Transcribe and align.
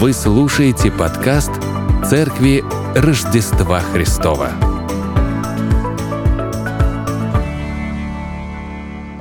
Вы 0.00 0.14
слушаете 0.14 0.90
подкаст 0.90 1.50
Церкви 2.08 2.62
Рождества 2.98 3.80
Христова. 3.80 4.48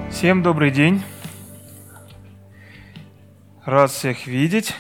Всем 0.10 0.42
добрый 0.42 0.72
день. 0.72 1.04
Рад 3.66 3.92
всех 3.92 4.26
видеть. 4.26 4.74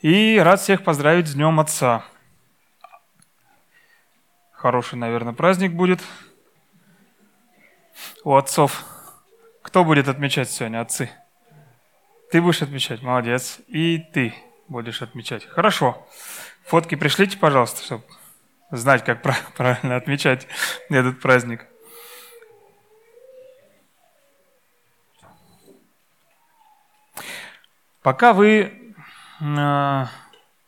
И 0.00 0.38
рад 0.42 0.60
всех 0.60 0.82
поздравить 0.82 1.28
с 1.28 1.34
Днем 1.34 1.60
Отца. 1.60 2.02
Хороший, 4.52 4.94
наверное, 4.94 5.34
праздник 5.34 5.74
будет 5.74 6.00
у 8.24 8.34
отцов. 8.34 8.86
Кто 9.60 9.84
будет 9.84 10.08
отмечать 10.08 10.50
сегодня, 10.50 10.80
отцы? 10.80 11.10
Ты 12.32 12.40
будешь 12.40 12.62
отмечать, 12.62 13.02
молодец. 13.02 13.58
И 13.68 13.98
ты 13.98 14.34
будешь 14.68 15.02
отмечать. 15.02 15.46
Хорошо. 15.46 16.06
Фотки 16.64 16.94
пришлите, 16.94 17.38
пожалуйста, 17.38 17.82
чтобы 17.82 18.04
знать, 18.70 19.04
как 19.04 19.22
правильно 19.56 19.96
отмечать 19.96 20.46
этот 20.88 21.20
праздник. 21.20 21.66
Пока 28.02 28.32
вы 28.32 28.94
э, 29.40 30.04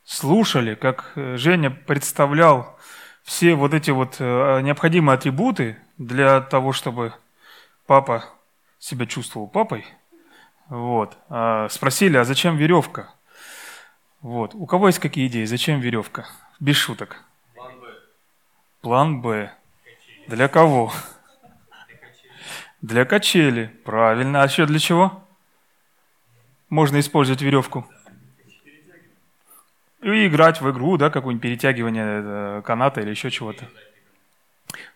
слушали, 0.04 0.74
как 0.74 1.12
Женя 1.14 1.70
представлял 1.70 2.76
все 3.22 3.54
вот 3.54 3.74
эти 3.74 3.92
вот 3.92 4.16
э, 4.18 4.60
необходимые 4.62 5.14
атрибуты 5.14 5.78
для 5.98 6.40
того, 6.40 6.72
чтобы 6.72 7.14
папа 7.86 8.24
себя 8.80 9.06
чувствовал 9.06 9.46
папой, 9.46 9.86
вот, 10.68 11.16
э, 11.30 11.68
спросили, 11.70 12.16
а 12.16 12.24
зачем 12.24 12.56
веревка? 12.56 13.14
Вот. 14.22 14.54
У 14.54 14.66
кого 14.66 14.88
есть 14.88 14.98
какие 14.98 15.26
идеи? 15.28 15.44
Зачем 15.44 15.80
веревка? 15.80 16.26
Без 16.60 16.76
шуток. 16.76 17.22
План 17.54 17.80
Б. 17.80 17.86
План 18.80 19.20
Б. 19.20 19.52
Для 20.26 20.48
кого? 20.48 20.92
Для 22.82 23.04
качели. 23.04 23.66
Правильно. 23.84 24.42
А 24.42 24.46
еще 24.46 24.66
для 24.66 24.78
чего? 24.78 25.22
можно 26.70 27.00
использовать 27.00 27.42
веревку? 27.42 27.86
И 30.02 30.26
играть 30.26 30.60
в 30.60 30.70
игру, 30.70 30.96
да, 30.96 31.10
какое-нибудь 31.10 31.42
перетягивание 31.42 32.22
э, 32.22 32.62
каната 32.64 33.00
или 33.00 33.10
еще 33.10 33.30
чего-то. 33.30 33.68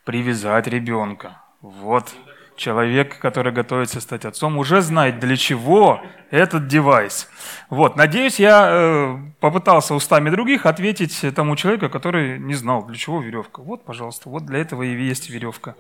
Привязать 0.04 0.68
ребенка. 0.68 1.42
Вот. 1.60 2.14
Человек, 2.56 3.18
который 3.18 3.52
готовится 3.52 4.00
стать 4.00 4.24
отцом, 4.24 4.58
уже 4.58 4.82
знает, 4.82 5.18
для 5.18 5.36
чего 5.36 6.02
этот 6.30 6.66
девайс. 6.66 7.28
Вот. 7.70 7.96
Надеюсь, 7.96 8.38
я 8.38 8.68
э, 8.70 9.18
попытался 9.40 9.94
устами 9.94 10.30
других 10.30 10.66
ответить 10.66 11.24
тому 11.34 11.56
человеку, 11.56 11.88
который 11.88 12.38
не 12.38 12.54
знал, 12.54 12.84
для 12.86 12.96
чего 12.96 13.20
веревка. 13.20 13.62
Вот, 13.62 13.84
пожалуйста, 13.84 14.28
вот 14.28 14.44
для 14.44 14.58
этого 14.58 14.82
и 14.82 14.94
есть 14.94 15.30
веревка. 15.30 15.74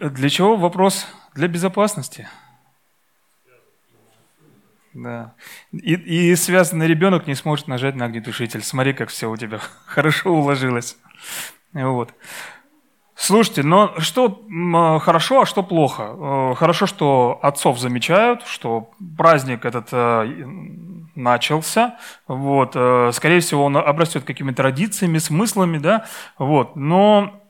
Для 0.00 0.28
чего 0.28 0.56
вопрос? 0.56 1.06
Для 1.34 1.48
безопасности. 1.48 2.28
Да. 4.96 5.34
И, 5.72 5.94
и 6.30 6.34
связанный 6.36 6.86
ребенок 6.86 7.26
не 7.26 7.34
сможет 7.34 7.68
нажать 7.68 7.96
на 7.96 8.06
огнетушитель. 8.06 8.62
Смотри, 8.62 8.94
как 8.94 9.10
все 9.10 9.30
у 9.30 9.36
тебя 9.36 9.58
хорошо 9.86 10.30
уложилось. 10.30 10.96
Вот. 11.72 12.14
Слушайте, 13.18 13.62
но 13.62 13.94
что 13.98 14.42
хорошо, 15.00 15.40
а 15.40 15.46
что 15.46 15.62
плохо? 15.62 16.02
Э, 16.02 16.54
хорошо, 16.54 16.84
что 16.84 17.38
отцов 17.42 17.78
замечают, 17.78 18.42
что 18.46 18.90
праздник 19.16 19.64
этот 19.64 19.88
э, 19.90 20.44
начался. 21.14 21.96
Вот. 22.28 22.72
Э, 22.74 23.10
скорее 23.14 23.40
всего, 23.40 23.64
он 23.64 23.78
обрастет 23.78 24.24
какими-то 24.24 24.58
традициями, 24.58 25.16
смыслами, 25.16 25.78
да. 25.78 26.04
Вот. 26.36 26.76
Но 26.76 27.40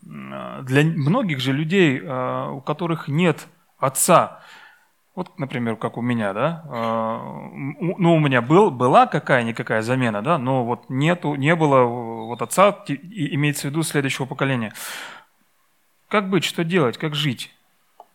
для 0.00 0.84
многих 0.84 1.40
же 1.40 1.52
людей, 1.52 2.00
у 2.00 2.60
которых 2.60 3.08
нет 3.08 3.46
отца, 3.78 4.40
вот, 5.14 5.38
например, 5.38 5.76
как 5.76 5.98
у 5.98 6.02
меня, 6.02 6.32
да, 6.32 6.64
а, 6.68 7.50
ну, 7.52 8.14
у 8.14 8.18
меня 8.18 8.40
был, 8.40 8.70
была 8.70 9.06
какая-никакая 9.06 9.82
замена, 9.82 10.22
да, 10.22 10.38
но 10.38 10.64
вот 10.64 10.88
нету, 10.88 11.34
не 11.34 11.54
было 11.54 11.82
вот 11.82 12.40
отца, 12.40 12.84
имеется 12.88 13.68
в 13.68 13.70
виду 13.70 13.82
следующего 13.82 14.24
поколения. 14.24 14.72
Как 16.08 16.30
быть, 16.30 16.44
что 16.44 16.64
делать, 16.64 16.96
как 16.96 17.14
жить? 17.14 17.54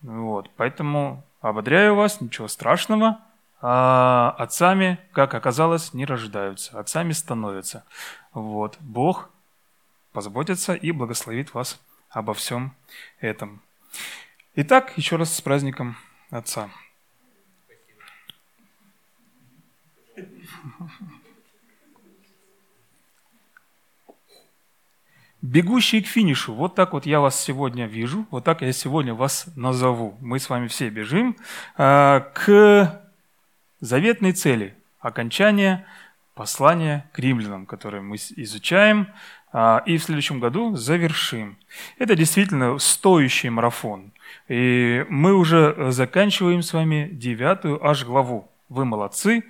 Вот, 0.02 0.50
поэтому 0.58 1.24
ободряю 1.42 1.96
вас, 1.96 2.20
ничего 2.20 2.48
страшного, 2.48 3.20
а 3.62 4.36
отцами, 4.38 5.00
как 5.12 5.34
оказалось, 5.34 5.94
не 5.94 6.06
рождаются, 6.06 6.80
отцами 6.80 7.12
становятся. 7.12 7.84
Вот, 8.34 8.78
Бог 8.80 9.30
позаботится 10.14 10.74
и 10.74 10.92
благословит 10.92 11.54
вас 11.54 11.80
обо 12.10 12.34
всем 12.34 12.74
этом. 13.20 13.62
Итак, 14.56 14.94
еще 14.98 15.18
раз 15.18 15.36
с 15.36 15.42
праздником 15.42 15.96
Отца. 16.30 16.70
Бегущие 25.42 26.02
к 26.02 26.08
финишу. 26.08 26.54
Вот 26.54 26.76
так 26.76 26.94
вот 26.94 27.06
я 27.06 27.20
вас 27.20 27.40
сегодня 27.40 27.86
вижу, 27.86 28.26
вот 28.32 28.44
так 28.44 28.62
я 28.64 28.72
сегодня 28.74 29.14
вас 29.14 29.48
назову. 29.56 30.18
Мы 30.20 30.40
с 30.40 30.50
вами 30.50 30.68
все 30.68 30.90
бежим 30.90 31.38
э, 31.78 32.22
к 32.34 33.02
заветной 33.80 34.32
цели 34.34 34.76
окончания 35.00 35.86
послания 36.34 37.08
к 37.14 37.20
римлянам, 37.20 37.68
которое 37.68 38.02
мы 38.02 38.16
изучаем 38.16 39.10
э, 39.54 39.80
и 39.86 39.98
в 39.98 40.04
следующем 40.04 40.40
году 40.40 40.76
завершим. 40.76 41.58
Это 42.00 42.16
действительно 42.16 42.80
стоящий 42.80 43.50
марафон. 43.50 44.12
И 44.48 45.06
мы 45.08 45.36
уже 45.36 45.92
заканчиваем 45.92 46.64
с 46.64 46.74
вами 46.74 47.10
девятую 47.12 47.86
аж 47.86 48.06
главу. 48.06 48.50
Вы 48.70 48.86
молодцы. 48.86 49.44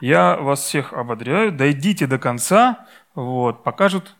Я 0.00 0.36
вас 0.36 0.60
всех 0.60 0.92
ободряю, 0.92 1.52
дойдите 1.52 2.06
до 2.06 2.18
конца, 2.18 2.86
вот, 3.14 3.64
покажут. 3.64 4.14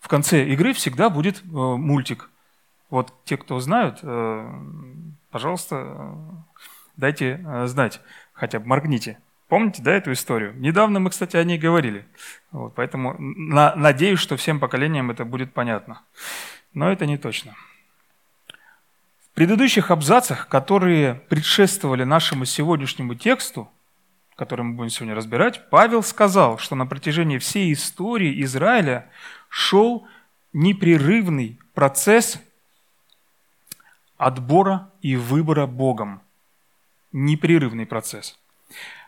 В 0.00 0.08
конце 0.08 0.44
игры 0.46 0.72
всегда 0.72 1.10
будет 1.10 1.42
э, 1.42 1.46
мультик. 1.46 2.30
Вот 2.88 3.12
те, 3.24 3.36
кто 3.36 3.60
знают, 3.60 4.00
э, 4.02 4.52
пожалуйста, 5.30 5.76
э, 5.76 6.12
дайте 6.96 7.40
э, 7.46 7.66
знать, 7.66 8.00
хотя 8.32 8.58
бы 8.58 8.66
моргните. 8.66 9.20
Помните, 9.48 9.82
да, 9.82 9.92
эту 9.92 10.12
историю? 10.12 10.54
Недавно 10.56 11.00
мы, 11.00 11.10
кстати, 11.10 11.36
о 11.36 11.44
ней 11.44 11.58
говорили. 11.58 12.06
Вот, 12.50 12.74
поэтому 12.74 13.16
на, 13.18 13.74
надеюсь, 13.76 14.18
что 14.18 14.36
всем 14.36 14.58
поколениям 14.58 15.10
это 15.10 15.24
будет 15.24 15.52
понятно. 15.52 16.02
Но 16.72 16.90
это 16.90 17.06
не 17.06 17.18
точно. 17.18 17.54
В 19.24 19.34
предыдущих 19.34 19.90
абзацах, 19.90 20.48
которые 20.48 21.14
предшествовали 21.14 22.04
нашему 22.04 22.44
сегодняшнему 22.44 23.14
тексту, 23.14 23.70
который 24.36 24.62
мы 24.62 24.74
будем 24.74 24.90
сегодня 24.90 25.14
разбирать, 25.14 25.68
Павел 25.70 26.02
сказал, 26.02 26.58
что 26.58 26.74
на 26.74 26.86
протяжении 26.86 27.38
всей 27.38 27.72
истории 27.72 28.42
Израиля 28.42 29.10
шел 29.48 30.06
непрерывный 30.52 31.58
процесс 31.74 32.40
отбора 34.16 34.90
и 35.02 35.16
выбора 35.16 35.66
Богом. 35.66 36.20
Непрерывный 37.12 37.86
процесс. 37.86 38.38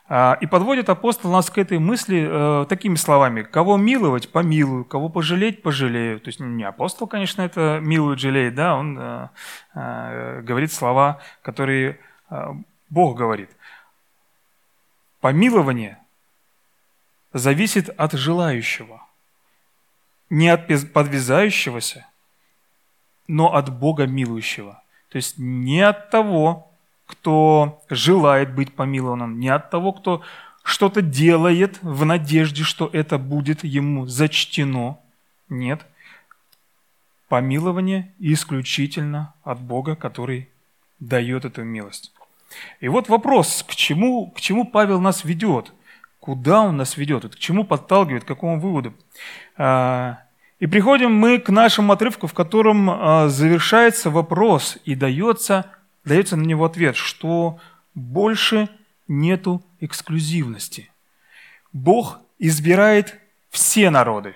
А, 0.09 0.37
и 0.41 0.47
подводит 0.47 0.89
апостол 0.89 1.31
нас 1.31 1.49
к 1.51 1.59
этой 1.59 1.79
мысли 1.79 2.27
э, 2.29 2.67
такими 2.69 2.97
словами. 2.97 3.43
Кого 3.43 3.77
миловать, 3.77 4.31
помилую, 4.31 4.85
кого 4.85 5.09
пожалеть, 5.09 5.63
пожалею. 5.63 6.21
То 6.21 6.29
есть 6.29 6.41
не 6.41 6.65
апостол, 6.65 7.07
конечно, 7.07 7.43
это 7.43 7.79
милует, 7.81 8.19
жалеет, 8.19 8.55
да, 8.55 8.75
он 8.75 8.99
э, 8.99 9.29
э, 9.75 10.41
говорит 10.43 10.73
слова, 10.73 11.21
которые 11.43 11.99
Бог 12.89 13.17
говорит. 13.17 13.51
Помилование 15.23 15.99
зависит 17.33 17.89
от 17.89 18.13
желающего, 18.13 19.07
не 20.31 20.49
от 20.49 20.67
подвязающегося, 20.93 22.09
но 23.29 23.55
от 23.55 23.73
Бога 23.73 24.09
милующего. 24.09 24.83
То 25.11 25.17
есть 25.19 25.39
не 25.39 25.81
от 25.81 26.11
того, 26.11 26.73
кто 27.07 27.81
желает 27.89 28.53
быть 28.53 28.75
помилованным, 28.75 29.39
не 29.39 29.49
от 29.49 29.71
того, 29.71 29.93
кто 29.93 30.23
что-то 30.65 31.03
делает 31.03 31.81
в 31.83 32.05
надежде, 32.05 32.65
что 32.65 32.91
это 32.93 33.17
будет 33.17 33.63
ему 33.63 34.07
зачтено. 34.07 34.99
Нет. 35.49 35.87
Помилование 37.29 38.13
исключительно 38.19 39.35
от 39.45 39.61
Бога, 39.61 39.95
который 39.95 40.49
дает 40.99 41.45
эту 41.45 41.63
милость. 41.63 42.13
И 42.81 42.89
вот 42.89 43.09
вопрос, 43.09 43.65
к 43.67 43.75
чему, 43.75 44.31
к 44.31 44.41
чему 44.41 44.65
Павел 44.65 45.01
нас 45.01 45.25
ведет? 45.25 45.73
Куда 46.21 46.63
он 46.63 46.77
нас 46.77 46.97
ведет? 46.97 47.35
К 47.35 47.39
чему 47.39 47.65
подталкивает? 47.65 48.25
К 48.25 48.29
какому 48.29 48.61
выводу? 48.61 48.95
А, 49.57 50.19
и 50.61 50.67
приходим 50.67 51.13
мы 51.13 51.39
к 51.39 51.49
нашему 51.49 51.93
отрывку, 51.93 52.27
в 52.29 52.35
котором 52.35 52.89
а, 52.89 53.29
завершается 53.29 54.11
вопрос 54.11 54.79
и 54.85 54.95
дается, 54.95 55.67
дается 56.05 56.37
на 56.37 56.45
него 56.45 56.65
ответ, 56.65 56.95
что 56.95 57.59
больше 57.95 58.69
нету 59.09 59.63
эксклюзивности. 59.81 60.91
Бог 61.73 62.21
избирает 62.39 63.19
все 63.51 63.91
народы. 63.91 64.35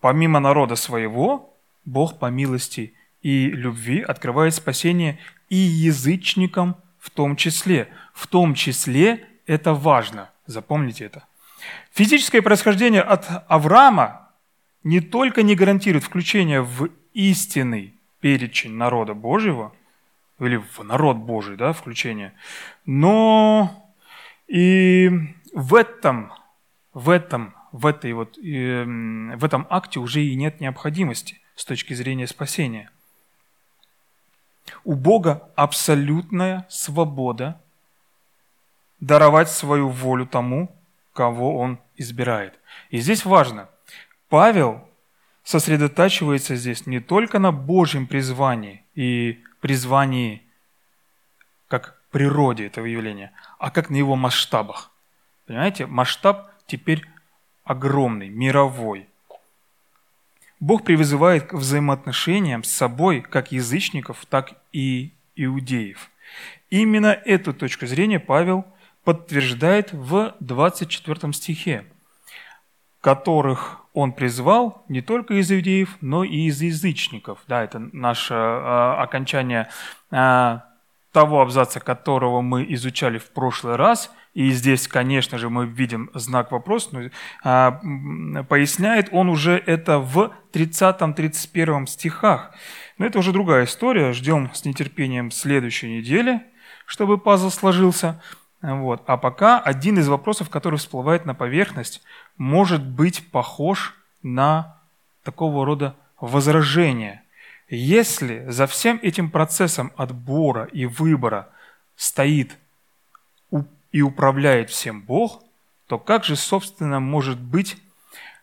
Помимо 0.00 0.40
народа 0.40 0.76
своего, 0.76 1.54
Бог 1.84 2.18
по 2.18 2.26
милости 2.26 2.92
и 3.22 3.48
любви 3.48 4.00
открывает 4.00 4.54
спасение 4.54 5.18
и 5.48 5.56
язычникам 5.56 6.76
в 7.04 7.10
том 7.10 7.36
числе. 7.36 7.88
В 8.14 8.26
том 8.26 8.54
числе 8.54 9.26
это 9.46 9.74
важно. 9.74 10.30
Запомните 10.46 11.04
это. 11.04 11.26
Физическое 11.92 12.40
происхождение 12.40 13.02
от 13.02 13.26
Авраама 13.46 14.30
не 14.84 15.00
только 15.00 15.42
не 15.42 15.54
гарантирует 15.54 16.04
включение 16.04 16.62
в 16.62 16.88
истинный 17.12 17.94
перечень 18.20 18.72
народа 18.72 19.12
Божьего, 19.12 19.74
или 20.40 20.56
в 20.56 20.82
народ 20.82 21.18
Божий, 21.18 21.56
да, 21.56 21.74
включение, 21.74 22.32
но 22.86 23.92
и 24.48 25.10
в 25.52 25.74
этом, 25.74 26.32
в 26.94 27.10
этом, 27.10 27.54
в 27.70 27.84
этой 27.84 28.14
вот, 28.14 28.38
э, 28.38 28.84
в 29.36 29.44
этом 29.44 29.66
акте 29.68 30.00
уже 30.00 30.22
и 30.22 30.34
нет 30.36 30.60
необходимости 30.60 31.40
с 31.54 31.66
точки 31.66 31.92
зрения 31.92 32.26
спасения. 32.26 32.90
У 34.82 34.94
Бога 34.94 35.48
абсолютная 35.54 36.66
свобода 36.68 37.60
даровать 39.00 39.50
свою 39.50 39.88
волю 39.88 40.26
тому, 40.26 40.74
кого 41.12 41.58
Он 41.58 41.78
избирает. 41.96 42.58
И 42.90 42.98
здесь 42.98 43.24
важно, 43.24 43.68
Павел 44.28 44.88
сосредотачивается 45.44 46.56
здесь 46.56 46.86
не 46.86 47.00
только 47.00 47.38
на 47.38 47.52
Божьем 47.52 48.06
призвании 48.06 48.84
и 48.94 49.42
призвании 49.60 50.42
как 51.68 52.00
природе 52.10 52.66
этого 52.66 52.86
явления, 52.86 53.32
а 53.58 53.70
как 53.70 53.90
на 53.90 53.96
его 53.96 54.16
масштабах. 54.16 54.90
Понимаете, 55.46 55.86
масштаб 55.86 56.50
теперь 56.66 57.04
огромный, 57.64 58.28
мировой. 58.28 59.08
Бог 60.64 60.84
призывает 60.84 61.48
к 61.48 61.52
взаимоотношениям 61.52 62.64
с 62.64 62.70
собой 62.70 63.20
как 63.20 63.52
язычников, 63.52 64.24
так 64.24 64.54
и 64.72 65.12
иудеев. 65.36 66.08
Именно 66.70 67.08
эту 67.08 67.52
точку 67.52 67.84
зрения 67.84 68.18
Павел 68.18 68.64
подтверждает 69.04 69.92
в 69.92 70.34
24 70.40 71.34
стихе, 71.34 71.84
которых 73.02 73.82
он 73.92 74.12
призвал 74.12 74.86
не 74.88 75.02
только 75.02 75.34
из 75.34 75.52
иудеев, 75.52 75.98
но 76.00 76.24
и 76.24 76.46
из 76.46 76.62
язычников. 76.62 77.40
Да, 77.46 77.62
это 77.62 77.78
наше 77.92 78.32
э, 78.32 78.94
окончание 79.02 79.68
э, 80.10 80.60
того 81.12 81.42
абзаца, 81.42 81.78
которого 81.78 82.40
мы 82.40 82.64
изучали 82.72 83.18
в 83.18 83.30
прошлый 83.32 83.76
раз. 83.76 84.10
И 84.34 84.50
здесь, 84.50 84.88
конечно 84.88 85.38
же, 85.38 85.48
мы 85.48 85.64
видим 85.64 86.10
знак 86.12 86.50
вопроса, 86.50 86.88
но 86.92 87.00
э, 87.02 88.44
поясняет 88.44 89.08
он 89.12 89.28
уже 89.28 89.62
это 89.64 90.00
в 90.00 90.32
30-31 90.52 91.86
стихах. 91.86 92.52
Но 92.98 93.06
это 93.06 93.20
уже 93.20 93.32
другая 93.32 93.64
история. 93.64 94.12
Ждем 94.12 94.50
с 94.52 94.64
нетерпением 94.64 95.30
следующей 95.30 95.98
недели, 95.98 96.42
чтобы 96.84 97.16
пазл 97.16 97.50
сложился. 97.50 98.20
Вот. 98.60 99.04
А 99.06 99.16
пока 99.16 99.60
один 99.60 99.98
из 99.98 100.08
вопросов, 100.08 100.50
который 100.50 100.80
всплывает 100.80 101.26
на 101.26 101.34
поверхность, 101.34 102.02
может 102.36 102.84
быть 102.84 103.30
похож 103.30 103.94
на 104.22 104.80
такого 105.22 105.64
рода 105.64 105.94
возражение. 106.20 107.22
Если 107.68 108.46
за 108.48 108.66
всем 108.66 108.98
этим 109.00 109.30
процессом 109.30 109.92
отбора 109.96 110.64
и 110.64 110.86
выбора 110.86 111.50
стоит 111.94 112.58
и 113.94 114.02
управляет 114.02 114.70
всем 114.70 115.02
Бог, 115.02 115.44
то 115.86 116.00
как 116.00 116.24
же, 116.24 116.34
собственно, 116.34 116.98
может 116.98 117.38
быть, 117.40 117.76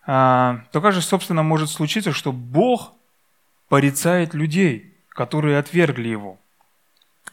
а, 0.07 0.63
то 0.71 0.79
как 0.79 0.93
же, 0.93 1.01
собственно, 1.01 1.43
может 1.43 1.69
случиться, 1.69 2.13
что 2.13 2.31
Бог 2.31 2.93
порицает 3.67 4.33
людей, 4.33 4.95
которые 5.09 5.57
отвергли 5.57 6.07
Его? 6.07 6.37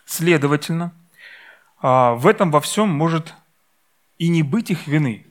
Следовательно, 0.04 0.92
а, 1.80 2.14
в 2.14 2.26
этом 2.26 2.50
во 2.50 2.60
всем 2.60 2.88
может 2.88 3.34
и 4.18 4.28
не 4.28 4.42
быть 4.42 4.72
их 4.72 4.88
вины. 4.88 5.24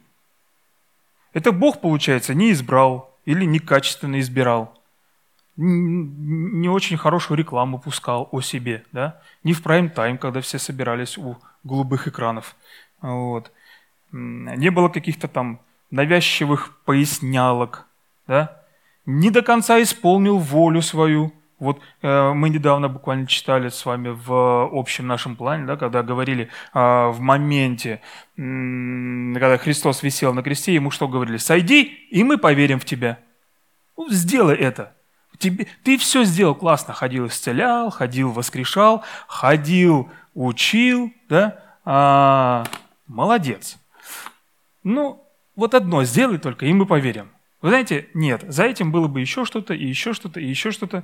Это 1.33 1.51
Бог, 1.51 1.81
получается, 1.81 2.33
не 2.33 2.53
избрал 2.53 3.13
или 3.25 3.43
некачественно 3.43 4.17
избирал, 4.21 4.81
не 5.57 6.69
очень 6.69 6.95
хорошую 6.95 7.37
рекламу 7.37 7.79
пускал 7.79 8.29
о 8.31 8.39
себе, 8.39 8.85
да? 8.93 9.19
не 9.43 9.51
в 9.51 9.61
прайм-тайм, 9.61 10.17
когда 10.19 10.39
все 10.39 10.57
собирались 10.57 11.17
у 11.17 11.37
голубых 11.67 12.07
экранов. 12.07 12.55
Вот. 13.01 13.51
Не 14.11 14.71
было 14.71 14.89
каких-то 14.89 15.27
там 15.27 15.59
навязчивых 15.91 16.77
пояснялок, 16.85 17.85
да? 18.27 18.63
не 19.05 19.29
до 19.29 19.41
конца 19.41 19.81
исполнил 19.81 20.37
волю 20.37 20.81
свою, 20.81 21.33
вот 21.59 21.79
э, 22.01 22.33
мы 22.33 22.49
недавно 22.49 22.87
буквально 22.87 23.25
читали 23.25 23.69
с 23.69 23.85
вами 23.85 24.09
в 24.09 24.69
общем 24.71 25.07
нашем 25.07 25.35
плане, 25.35 25.65
да, 25.65 25.75
когда 25.75 26.03
говорили 26.03 26.49
э, 26.73 27.07
в 27.07 27.19
моменте, 27.19 28.01
э, 28.37 28.41
когда 29.33 29.57
Христос 29.57 30.03
висел 30.03 30.33
на 30.33 30.43
кресте, 30.43 30.73
ему 30.73 30.91
что 30.91 31.07
говорили? 31.07 31.37
«Сойди, 31.37 31.83
и 31.83 32.23
мы 32.23 32.37
поверим 32.37 32.79
в 32.79 32.85
тебя». 32.85 33.17
Ну, 33.97 34.09
сделай 34.09 34.55
это. 34.55 34.93
Тебе, 35.39 35.67
ты 35.83 35.97
все 35.97 36.23
сделал 36.23 36.53
классно. 36.53 36.93
Ходил, 36.93 37.27
исцелял, 37.27 37.89
ходил, 37.89 38.31
воскрешал, 38.31 39.03
ходил, 39.27 40.09
учил. 40.37 41.11
Да? 41.27 41.59
А, 41.83 42.63
молодец. 43.07 43.77
Ну, 44.83 45.25
вот 45.55 45.73
одно 45.73 46.03
сделай 46.03 46.37
только, 46.37 46.65
и 46.65 46.73
мы 46.73 46.85
поверим. 46.85 47.31
Вы 47.61 47.69
знаете, 47.69 48.07
нет, 48.13 48.43
за 48.47 48.65
этим 48.65 48.91
было 48.91 49.07
бы 49.07 49.19
еще 49.19 49.43
что-то, 49.43 49.73
и 49.73 49.85
еще 49.85 50.13
что-то, 50.13 50.39
и 50.39 50.45
еще 50.45 50.71
что-то. 50.71 51.03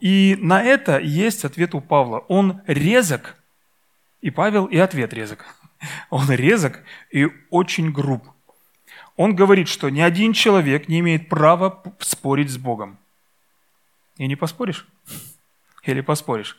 И 0.00 0.36
на 0.40 0.62
это 0.62 0.98
есть 0.98 1.44
ответ 1.44 1.74
у 1.74 1.80
Павла. 1.80 2.20
Он 2.28 2.62
резок, 2.66 3.36
и 4.22 4.30
Павел 4.30 4.64
и 4.64 4.78
ответ 4.78 5.12
резок. 5.12 5.44
Он 6.08 6.30
резок 6.30 6.80
и 7.10 7.28
очень 7.50 7.92
груб. 7.92 8.24
Он 9.16 9.36
говорит, 9.36 9.68
что 9.68 9.90
ни 9.90 10.00
один 10.00 10.32
человек 10.32 10.88
не 10.88 11.00
имеет 11.00 11.28
права 11.28 11.82
спорить 12.00 12.50
с 12.50 12.56
Богом. 12.56 12.98
И 14.16 14.26
не 14.26 14.36
поспоришь? 14.36 14.88
Или 15.82 16.00
поспоришь? 16.00 16.58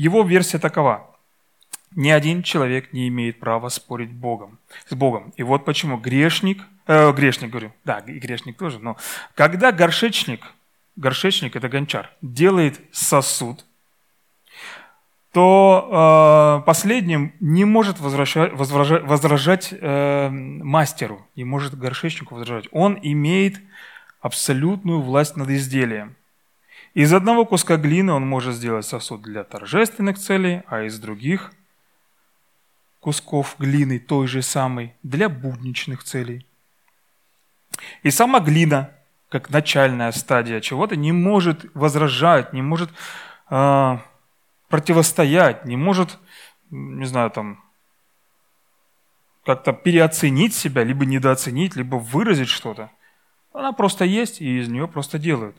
Его 0.00 0.22
версия 0.22 0.58
такова. 0.58 1.14
Ни 1.94 2.08
один 2.08 2.42
человек 2.42 2.94
не 2.94 3.08
имеет 3.08 3.38
права 3.38 3.68
спорить 3.68 4.10
Богом, 4.10 4.58
с 4.88 4.94
Богом. 4.94 5.34
И 5.36 5.42
вот 5.42 5.66
почему 5.66 5.98
грешник, 5.98 6.62
э, 6.86 7.12
грешник 7.12 7.50
говорю, 7.50 7.72
да, 7.84 7.98
и 7.98 8.18
грешник 8.18 8.56
тоже, 8.56 8.78
но 8.78 8.96
когда 9.34 9.72
горшечник, 9.72 10.54
горшечник 10.96 11.54
это 11.54 11.68
гончар, 11.68 12.10
делает 12.22 12.80
сосуд, 12.92 13.66
то 15.32 16.60
э, 16.62 16.64
последним 16.64 17.34
не 17.38 17.66
может 17.66 18.00
возвращать, 18.00 18.54
возражать, 18.54 19.02
возражать 19.02 19.68
э, 19.70 20.30
мастеру, 20.30 21.26
не 21.36 21.44
может 21.44 21.78
горшечнику 21.78 22.36
возражать. 22.36 22.68
Он 22.72 22.98
имеет 23.02 23.60
абсолютную 24.22 25.02
власть 25.02 25.36
над 25.36 25.50
изделием. 25.50 26.16
Из 26.94 27.12
одного 27.12 27.44
куска 27.44 27.76
глины 27.76 28.12
он 28.12 28.26
может 28.26 28.54
сделать 28.54 28.84
сосуд 28.84 29.22
для 29.22 29.44
торжественных 29.44 30.18
целей, 30.18 30.62
а 30.66 30.82
из 30.82 30.98
других 30.98 31.52
кусков 32.98 33.54
глины 33.58 34.00
той 34.00 34.26
же 34.26 34.42
самой 34.42 34.94
для 35.02 35.28
будничных 35.28 36.02
целей. 36.02 36.46
И 38.02 38.10
сама 38.10 38.40
глина, 38.40 38.90
как 39.28 39.50
начальная 39.50 40.10
стадия 40.10 40.60
чего-то, 40.60 40.96
не 40.96 41.12
может 41.12 41.64
возражать, 41.74 42.52
не 42.52 42.60
может 42.60 42.90
э, 43.50 43.98
противостоять, 44.68 45.64
не 45.64 45.76
может, 45.76 46.18
не 46.70 47.06
знаю, 47.06 47.30
там, 47.30 47.64
как-то 49.44 49.72
переоценить 49.72 50.54
себя, 50.54 50.82
либо 50.82 51.06
недооценить, 51.06 51.76
либо 51.76 51.96
выразить 51.96 52.48
что-то. 52.48 52.90
Она 53.52 53.72
просто 53.72 54.04
есть, 54.04 54.40
и 54.40 54.58
из 54.58 54.68
нее 54.68 54.88
просто 54.88 55.18
делают. 55.18 55.56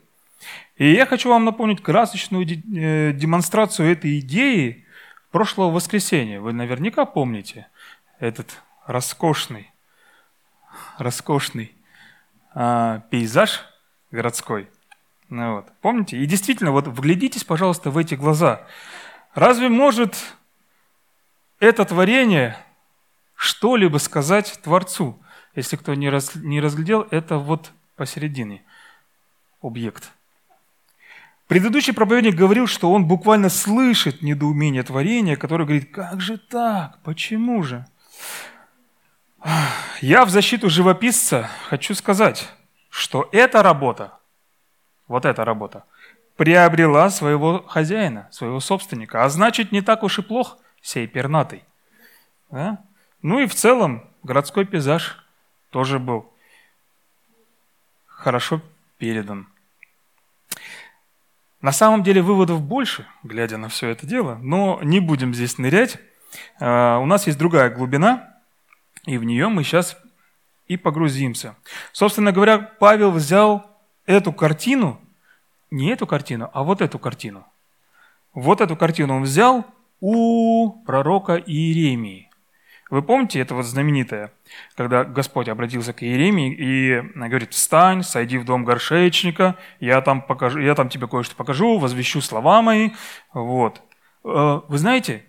И 0.76 0.92
я 0.92 1.06
хочу 1.06 1.28
вам 1.28 1.44
напомнить 1.44 1.82
красочную 1.82 2.44
э, 2.44 3.12
демонстрацию 3.12 3.90
этой 3.90 4.18
идеи 4.20 4.84
прошлого 5.30 5.70
воскресенья. 5.70 6.40
Вы 6.40 6.52
наверняка 6.52 7.04
помните 7.04 7.68
этот 8.18 8.62
роскошный, 8.86 9.70
роскошный 10.98 11.74
а, 12.54 13.00
пейзаж 13.10 13.64
городской. 14.10 14.68
Ну, 15.28 15.56
вот. 15.56 15.66
Помните? 15.80 16.18
И 16.18 16.26
действительно, 16.26 16.72
вот 16.72 16.86
вглядитесь, 16.86 17.44
пожалуйста, 17.44 17.90
в 17.90 17.98
эти 17.98 18.14
глаза. 18.14 18.66
Разве 19.34 19.68
может 19.68 20.16
это 21.58 21.84
творение 21.84 22.56
что-либо 23.34 23.98
сказать 23.98 24.60
Творцу? 24.62 25.18
Если 25.54 25.76
кто 25.76 25.94
не, 25.94 26.10
раз, 26.10 26.34
не 26.34 26.60
разглядел, 26.60 27.06
это 27.10 27.38
вот 27.38 27.72
посередине 27.96 28.62
объект– 29.60 30.12
Предыдущий 31.52 31.92
проповедник 31.92 32.34
говорил, 32.34 32.66
что 32.66 32.90
он 32.90 33.04
буквально 33.04 33.50
слышит 33.50 34.22
недоумение 34.22 34.82
творения, 34.82 35.36
которое 35.36 35.64
говорит, 35.64 35.92
как 35.92 36.18
же 36.18 36.38
так, 36.38 36.98
почему 37.02 37.62
же? 37.62 37.84
Я 40.00 40.24
в 40.24 40.30
защиту 40.30 40.70
живописца 40.70 41.50
хочу 41.68 41.94
сказать, 41.94 42.48
что 42.88 43.28
эта 43.32 43.62
работа, 43.62 44.14
вот 45.08 45.26
эта 45.26 45.44
работа, 45.44 45.84
приобрела 46.36 47.10
своего 47.10 47.62
хозяина, 47.68 48.28
своего 48.30 48.58
собственника, 48.58 49.22
а 49.22 49.28
значит, 49.28 49.72
не 49.72 49.82
так 49.82 50.04
уж 50.04 50.20
и 50.20 50.22
плох 50.22 50.56
сей 50.80 51.06
пернатый. 51.06 51.64
Да? 52.50 52.82
Ну 53.20 53.40
и 53.40 53.46
в 53.46 53.54
целом 53.54 54.08
городской 54.22 54.64
пейзаж 54.64 55.22
тоже 55.68 55.98
был 55.98 56.32
хорошо 58.06 58.62
передан. 58.96 59.51
На 61.62 61.70
самом 61.70 62.02
деле 62.02 62.22
выводов 62.22 62.60
больше, 62.60 63.06
глядя 63.22 63.56
на 63.56 63.68
все 63.68 63.88
это 63.88 64.04
дело, 64.04 64.38
но 64.42 64.80
не 64.82 64.98
будем 64.98 65.32
здесь 65.32 65.58
нырять. 65.58 65.98
А, 66.60 66.98
у 66.98 67.06
нас 67.06 67.28
есть 67.28 67.38
другая 67.38 67.70
глубина, 67.70 68.34
и 69.06 69.16
в 69.16 69.22
нее 69.22 69.48
мы 69.48 69.62
сейчас 69.62 69.96
и 70.66 70.76
погрузимся. 70.76 71.54
Собственно 71.92 72.32
говоря, 72.32 72.58
Павел 72.58 73.12
взял 73.12 73.64
эту 74.06 74.32
картину, 74.32 75.00
не 75.70 75.90
эту 75.90 76.04
картину, 76.06 76.50
а 76.52 76.64
вот 76.64 76.82
эту 76.82 76.98
картину. 76.98 77.46
Вот 78.34 78.60
эту 78.60 78.76
картину 78.76 79.16
он 79.16 79.22
взял 79.22 79.64
у 80.00 80.82
пророка 80.84 81.36
Иеремии. 81.36 82.28
Вы 82.92 83.00
помните, 83.00 83.40
это 83.40 83.54
вот 83.54 83.64
знаменитое, 83.64 84.34
когда 84.74 85.02
Господь 85.02 85.48
обратился 85.48 85.94
к 85.94 86.02
Иеремии 86.02 86.52
и 86.52 87.00
говорит, 87.14 87.54
встань, 87.54 88.02
сойди 88.02 88.36
в 88.36 88.44
дом 88.44 88.66
горшечника, 88.66 89.56
я 89.80 90.02
там, 90.02 90.20
покажу, 90.20 90.58
я 90.58 90.74
там 90.74 90.90
тебе 90.90 91.08
кое-что 91.08 91.34
покажу, 91.34 91.78
возвещу 91.78 92.20
слова 92.20 92.60
мои. 92.60 92.90
Вот. 93.32 93.80
Э, 94.24 94.60
вы 94.68 94.76
знаете, 94.76 95.24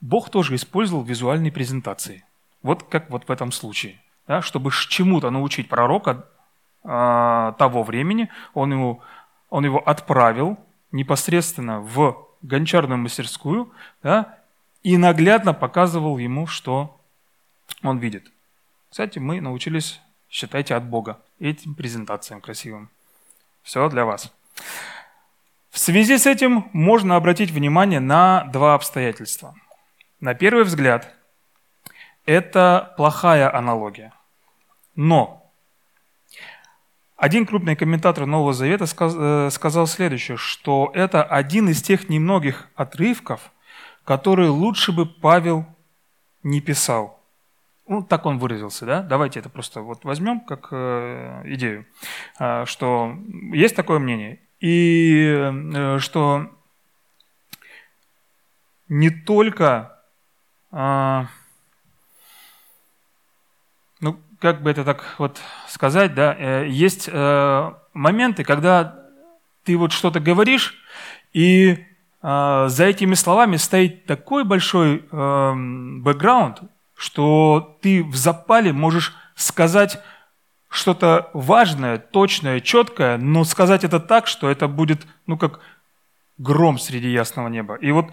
Бог 0.00 0.30
тоже 0.30 0.54
использовал 0.54 1.02
визуальные 1.02 1.50
презентации. 1.50 2.24
Вот 2.62 2.84
как 2.84 3.10
вот 3.10 3.26
в 3.26 3.32
этом 3.32 3.50
случае. 3.50 4.00
Да, 4.28 4.40
чтобы 4.40 4.70
чему-то 4.70 5.30
научить 5.30 5.68
пророка 5.68 6.26
э, 6.84 7.52
того 7.58 7.82
времени, 7.82 8.28
он, 8.54 8.70
ему, 8.70 9.02
он 9.50 9.64
его 9.64 9.80
отправил 9.80 10.56
непосредственно 10.92 11.80
в 11.80 12.16
гончарную 12.42 12.98
мастерскую, 12.98 13.72
да, 14.04 14.35
и 14.86 14.96
наглядно 14.98 15.52
показывал 15.52 16.16
ему, 16.16 16.46
что 16.46 16.96
он 17.82 17.98
видит. 17.98 18.30
Кстати, 18.88 19.18
мы 19.18 19.40
научились, 19.40 20.00
считайте, 20.30 20.76
от 20.76 20.84
Бога 20.84 21.20
этим 21.40 21.74
презентациям 21.74 22.40
красивым. 22.40 22.88
Все 23.64 23.88
для 23.88 24.04
вас. 24.04 24.32
В 25.70 25.80
связи 25.80 26.16
с 26.16 26.24
этим 26.24 26.70
можно 26.72 27.16
обратить 27.16 27.50
внимание 27.50 27.98
на 27.98 28.44
два 28.44 28.74
обстоятельства. 28.74 29.56
На 30.20 30.34
первый 30.34 30.62
взгляд, 30.62 31.12
это 32.24 32.94
плохая 32.96 33.52
аналогия. 33.52 34.12
Но 34.94 35.50
один 37.16 37.44
крупный 37.44 37.74
комментатор 37.74 38.24
Нового 38.24 38.52
Завета 38.52 38.84
э, 38.84 39.50
сказал 39.50 39.88
следующее, 39.88 40.36
что 40.36 40.92
это 40.94 41.24
один 41.24 41.70
из 41.70 41.82
тех 41.82 42.08
немногих 42.08 42.68
отрывков, 42.76 43.50
которые 44.06 44.48
лучше 44.48 44.92
бы 44.92 45.04
Павел 45.04 45.66
не 46.42 46.62
писал. 46.62 47.20
Ну, 47.88 48.02
так 48.02 48.24
он 48.24 48.38
выразился, 48.38 48.86
да? 48.86 49.02
Давайте 49.02 49.40
это 49.40 49.48
просто 49.48 49.80
вот 49.80 50.04
возьмем 50.04 50.40
как 50.40 50.68
э, 50.70 51.42
идею, 51.46 51.86
э, 52.38 52.64
что 52.66 53.16
есть 53.52 53.74
такое 53.76 53.98
мнение, 53.98 54.40
и 54.60 55.52
э, 55.74 55.98
что 55.98 56.52
не 58.88 59.10
только, 59.10 59.98
ну, 60.70 61.26
как 64.38 64.62
бы 64.62 64.70
это 64.70 64.84
так 64.84 65.16
вот 65.18 65.40
сказать, 65.66 66.14
да, 66.14 66.62
есть 66.62 67.08
моменты, 67.12 68.44
когда 68.44 69.04
ты 69.64 69.76
вот 69.76 69.90
что-то 69.90 70.20
говоришь, 70.20 70.80
и 71.32 71.84
за 72.22 72.84
этими 72.84 73.14
словами 73.14 73.56
стоит 73.56 74.06
такой 74.06 74.44
большой 74.44 75.04
эм, 75.12 76.02
бэкграунд, 76.02 76.62
что 76.96 77.78
ты 77.82 78.02
в 78.02 78.16
запале 78.16 78.72
можешь 78.72 79.14
сказать 79.34 80.00
что-то 80.68 81.30
важное, 81.32 81.98
точное, 81.98 82.60
четкое, 82.60 83.18
но 83.18 83.44
сказать 83.44 83.84
это 83.84 84.00
так, 84.00 84.26
что 84.26 84.50
это 84.50 84.66
будет, 84.66 85.06
ну, 85.26 85.38
как 85.38 85.60
гром 86.38 86.78
среди 86.78 87.10
ясного 87.10 87.48
неба. 87.48 87.76
И 87.76 87.92
вот 87.92 88.06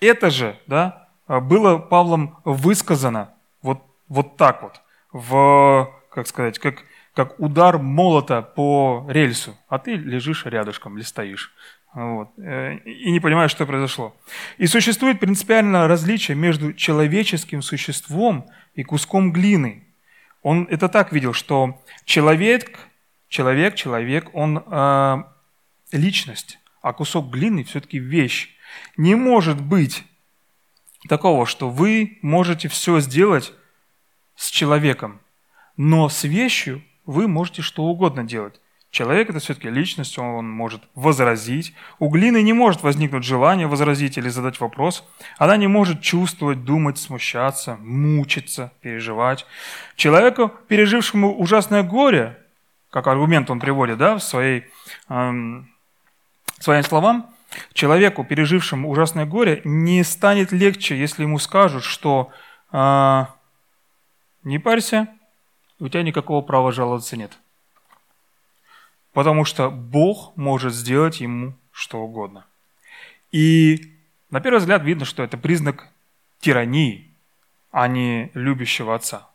это 0.00 0.30
же, 0.30 0.58
да, 0.66 1.08
было 1.28 1.78
Павлом 1.78 2.38
высказано 2.44 3.30
вот, 3.62 3.82
вот 4.08 4.36
так 4.36 4.62
вот, 4.62 4.80
в, 5.12 5.90
как 6.10 6.26
сказать, 6.26 6.58
как, 6.58 6.84
как 7.14 7.38
удар 7.40 7.78
молота 7.78 8.42
по 8.42 9.04
рельсу, 9.08 9.56
а 9.68 9.78
ты 9.78 9.94
лежишь 9.94 10.46
рядышком 10.46 10.96
или 10.96 11.02
стоишь. 11.02 11.52
Вот. 11.96 12.28
Э, 12.36 12.76
и 12.84 13.10
не 13.10 13.20
понимаешь, 13.20 13.50
что 13.50 13.64
произошло. 13.64 14.14
И 14.58 14.66
существует 14.66 15.18
принципиальное 15.18 15.88
различие 15.88 16.36
между 16.36 16.74
человеческим 16.74 17.62
существом 17.62 18.46
и 18.74 18.82
куском 18.82 19.32
глины. 19.32 19.82
Он 20.42 20.68
это 20.70 20.90
так 20.90 21.10
видел, 21.14 21.32
что 21.32 21.82
человек, 22.04 22.78
человек, 23.28 23.76
человек, 23.76 24.28
он 24.34 24.58
э, 24.58 25.22
личность, 25.92 26.58
а 26.82 26.92
кусок 26.92 27.30
глины 27.30 27.64
все-таки 27.64 27.98
вещь. 27.98 28.54
Не 28.98 29.14
может 29.14 29.58
быть 29.58 30.04
такого, 31.08 31.46
что 31.46 31.70
вы 31.70 32.18
можете 32.20 32.68
все 32.68 33.00
сделать 33.00 33.54
с 34.34 34.50
человеком, 34.50 35.18
но 35.78 36.10
с 36.10 36.24
вещью 36.24 36.84
вы 37.06 37.26
можете 37.26 37.62
что 37.62 37.84
угодно 37.84 38.22
делать. 38.22 38.60
Человек– 38.96 39.28
это 39.28 39.40
все-таки 39.40 39.68
личность, 39.68 40.16
он 40.16 40.48
может 40.48 40.80
возразить. 40.94 41.74
У 41.98 42.08
глины 42.08 42.40
не 42.40 42.54
может 42.54 42.82
возникнуть 42.82 43.24
желание 43.24 43.66
возразить 43.66 44.16
или 44.16 44.30
задать 44.30 44.58
вопрос. 44.58 45.06
Она 45.36 45.58
не 45.58 45.66
может 45.66 46.00
чувствовать, 46.00 46.64
думать, 46.64 46.96
смущаться, 46.96 47.76
мучиться, 47.82 48.72
переживать. 48.80 49.44
Человеку, 49.96 50.50
пережившему 50.68 51.38
ужасное 51.38 51.82
горе, 51.82 52.38
как 52.88 53.06
аргумент 53.06 53.50
он 53.50 53.60
приводит 53.60 53.98
да, 53.98 54.16
в 54.16 54.22
своей, 54.22 54.64
эм, 55.10 55.70
своим 56.58 56.82
словам, 56.82 57.26
человеку, 57.74 58.24
пережившему 58.24 58.88
ужасное 58.88 59.26
горе, 59.26 59.60
не 59.64 60.04
станет 60.04 60.52
легче, 60.52 60.98
если 60.98 61.24
ему 61.24 61.38
скажут, 61.38 61.84
что 61.84 62.30
э, 62.72 63.26
не 64.42 64.58
парься, 64.58 65.08
у 65.80 65.88
тебя 65.88 66.02
никакого 66.02 66.40
права 66.40 66.72
жаловаться 66.72 67.18
нет– 67.18 67.32
потому 69.16 69.46
что 69.46 69.70
Бог 69.70 70.36
может 70.36 70.74
сделать 70.74 71.22
ему 71.22 71.54
что 71.72 72.02
угодно. 72.02 72.44
И 73.32 73.94
на 74.28 74.42
первый 74.42 74.58
взгляд 74.58 74.82
видно, 74.82 75.06
что 75.06 75.22
это 75.22 75.38
признак 75.38 75.88
тирании, 76.38 77.10
а 77.70 77.88
не 77.88 78.30
любящего 78.34 78.94
отца. 78.94 79.30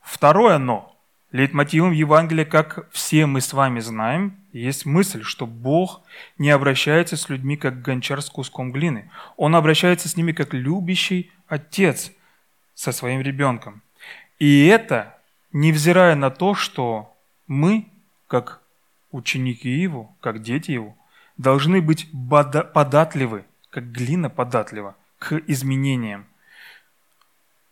Второе 0.00 0.58
«но». 0.58 0.98
Лейтмотивом 1.30 1.92
Евангелия, 1.92 2.44
как 2.44 2.90
все 2.90 3.26
мы 3.26 3.40
с 3.40 3.52
вами 3.52 3.78
знаем, 3.78 4.36
есть 4.52 4.86
мысль, 4.86 5.22
что 5.22 5.46
Бог 5.46 6.00
не 6.36 6.50
обращается 6.50 7.16
с 7.16 7.28
людьми, 7.28 7.56
как 7.56 7.80
гончар 7.80 8.22
с 8.22 8.28
куском 8.28 8.72
глины. 8.72 9.08
Он 9.36 9.54
обращается 9.54 10.08
с 10.08 10.16
ними, 10.16 10.32
как 10.32 10.52
любящий 10.52 11.30
отец 11.46 12.10
со 12.74 12.90
своим 12.90 13.20
ребенком. 13.20 13.82
И 14.40 14.66
это 14.66 15.16
невзирая 15.52 16.16
на 16.16 16.30
то, 16.30 16.56
что 16.56 17.16
мы, 17.46 17.86
как 18.26 18.61
ученики 19.12 19.70
его, 19.70 20.16
как 20.20 20.42
дети 20.42 20.72
его, 20.72 20.96
должны 21.36 21.80
быть 21.80 22.08
податливы, 22.74 23.44
как 23.70 23.92
глина 23.92 24.28
податлива, 24.28 24.96
к 25.18 25.40
изменениям, 25.46 26.26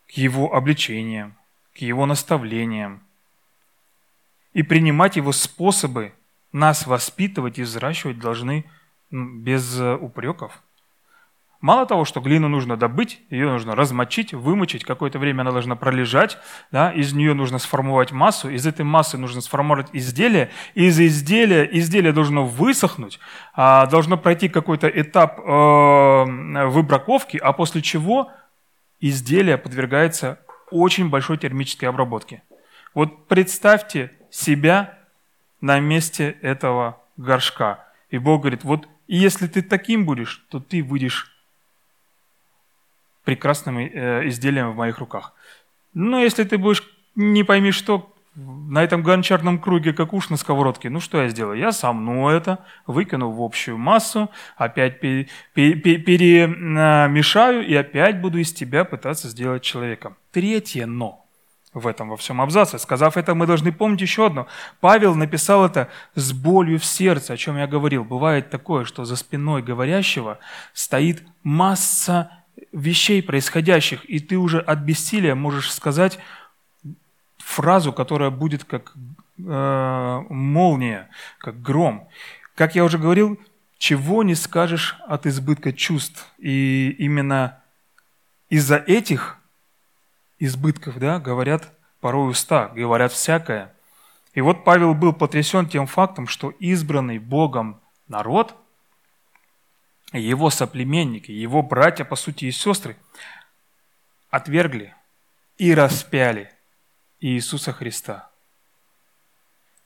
к 0.07 0.11
его 0.11 0.53
обличениям, 0.53 1.35
к 1.73 1.77
его 1.79 2.05
наставлениям, 2.05 3.03
и 4.53 4.63
принимать 4.63 5.15
его 5.15 5.31
способы 5.31 6.13
нас 6.51 6.85
воспитывать 6.85 7.59
и 7.59 7.63
взращивать 7.63 8.19
должны 8.19 8.65
без 9.09 9.79
упреков. 9.79 10.61
Мало 11.61 11.85
того, 11.85 12.05
что 12.05 12.21
глину 12.21 12.47
нужно 12.47 12.75
добыть, 12.75 13.21
ее 13.29 13.47
нужно 13.51 13.75
размочить, 13.75 14.33
вымочить, 14.33 14.83
какое-то 14.83 15.19
время 15.19 15.41
она 15.41 15.51
должна 15.51 15.75
пролежать, 15.75 16.39
да, 16.71 16.89
из 16.91 17.13
нее 17.13 17.35
нужно 17.35 17.59
сформовать 17.59 18.11
массу, 18.11 18.49
из 18.49 18.65
этой 18.65 18.83
массы 18.83 19.19
нужно 19.19 19.41
сформировать 19.41 19.89
изделие, 19.93 20.49
из 20.73 20.99
изделия 20.99 21.63
изделие 21.71 22.13
должно 22.13 22.45
высохнуть, 22.45 23.19
а, 23.53 23.85
должно 23.85 24.17
пройти 24.17 24.49
какой-то 24.49 24.87
этап 24.87 25.39
э, 25.39 26.65
выбраковки, 26.65 27.37
а 27.37 27.53
после 27.53 27.83
чего 27.83 28.31
изделие 28.99 29.59
подвергается 29.59 30.39
очень 30.71 31.09
большой 31.09 31.37
термической 31.37 31.89
обработке. 31.89 32.41
Вот 32.95 33.27
представьте 33.27 34.11
себя 34.31 34.97
на 35.61 35.79
месте 35.79 36.37
этого 36.41 37.01
горшка. 37.17 37.85
И 38.09 38.17
Бог 38.17 38.41
говорит, 38.41 38.63
вот 38.63 38.87
и 39.05 39.17
если 39.17 39.47
ты 39.47 39.61
таким 39.61 40.05
будешь, 40.05 40.45
то 40.49 40.59
ты 40.59 40.81
выйдешь 40.81 41.30
прекрасным 43.23 43.77
э, 43.77 44.27
изделием 44.27 44.71
в 44.71 44.75
моих 44.75 44.99
руках. 44.99 45.33
Но 45.93 46.19
если 46.19 46.43
ты 46.43 46.57
будешь 46.57 46.83
не 47.15 47.43
пойми 47.43 47.71
что, 47.71 48.11
на 48.35 48.81
этом 48.83 49.03
гончарном 49.03 49.59
круге, 49.59 49.91
как 49.93 50.13
уж 50.13 50.29
на 50.29 50.37
сковородке, 50.37 50.89
ну 50.89 51.01
что 51.01 51.21
я 51.21 51.27
сделаю? 51.29 51.57
Я 51.59 51.73
сомну 51.73 52.29
это, 52.29 52.59
выкину 52.87 53.29
в 53.29 53.41
общую 53.41 53.77
массу, 53.77 54.29
опять 54.55 55.01
перемешаю 55.01 55.27
и 57.67 57.75
опять 57.75 58.21
буду 58.21 58.37
из 58.37 58.53
тебя 58.53 58.85
пытаться 58.85 59.27
сделать 59.27 59.63
человеком. 59.63 60.15
Третье 60.31 60.85
«но» 60.85 61.25
в 61.73 61.87
этом 61.87 62.09
во 62.09 62.17
всем 62.17 62.41
абзаце. 62.41 62.77
Сказав 62.79 63.17
это, 63.17 63.33
мы 63.35 63.47
должны 63.47 63.71
помнить 63.71 64.01
еще 64.01 64.25
одно. 64.27 64.47
Павел 64.81 65.15
написал 65.15 65.65
это 65.65 65.89
с 66.15 66.33
болью 66.33 66.79
в 66.79 66.85
сердце, 66.85 67.33
о 67.33 67.37
чем 67.37 67.57
я 67.57 67.67
говорил. 67.67 68.03
Бывает 68.03 68.49
такое, 68.49 68.83
что 68.85 69.05
за 69.05 69.15
спиной 69.15 69.61
говорящего 69.61 70.39
стоит 70.73 71.23
масса 71.43 72.40
вещей 72.71 73.21
происходящих, 73.21 74.05
и 74.05 74.19
ты 74.19 74.37
уже 74.37 74.59
от 74.59 74.79
бессилия 74.79 75.35
можешь 75.35 75.71
сказать 75.71 76.19
фразу, 77.37 77.91
которая 77.93 78.29
будет 78.29 78.63
как 78.63 78.93
э, 79.37 80.23
молния, 80.29 81.09
как 81.37 81.61
гром. 81.61 82.07
Как 82.55 82.75
я 82.75 82.83
уже 82.83 82.97
говорил, 82.97 83.39
чего 83.77 84.23
не 84.23 84.35
скажешь 84.35 84.95
от 85.07 85.25
избытка 85.25 85.73
чувств. 85.73 86.27
И 86.37 86.95
именно 86.99 87.59
из-за 88.49 88.77
этих 88.77 89.37
избытков 90.39 90.99
да, 90.99 91.19
говорят 91.19 91.71
порой 91.99 92.29
уста, 92.29 92.67
говорят 92.69 93.11
всякое. 93.11 93.73
И 94.33 94.41
вот 94.41 94.63
Павел 94.63 94.93
был 94.93 95.13
потрясен 95.13 95.67
тем 95.67 95.87
фактом, 95.87 96.27
что 96.27 96.51
избранный 96.51 97.19
Богом 97.19 97.81
народ, 98.07 98.55
его 100.17 100.49
соплеменники, 100.49 101.31
его 101.31 101.61
братья, 101.61 102.03
по 102.03 102.15
сути, 102.15 102.45
и 102.45 102.51
сестры, 102.51 102.97
отвергли 104.29 104.93
и 105.57 105.73
распяли 105.73 106.51
Иисуса 107.19 107.71
Христа. 107.71 108.29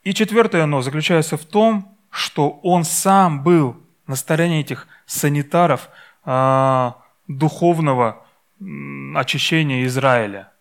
И 0.04 0.14
четвертое 0.14 0.66
«но» 0.66 0.82
заключается 0.82 1.36
в 1.36 1.46
том, 1.46 1.98
что 2.12 2.60
он 2.64 2.84
сам 2.84 3.44
был 3.44 3.76
на 4.08 4.16
стороне 4.16 4.62
этих 4.62 4.88
санитаров 5.06 5.90
э, 6.26 6.92
духовного 7.28 8.26
очищения 9.16 9.84
Израиля. 9.86 10.52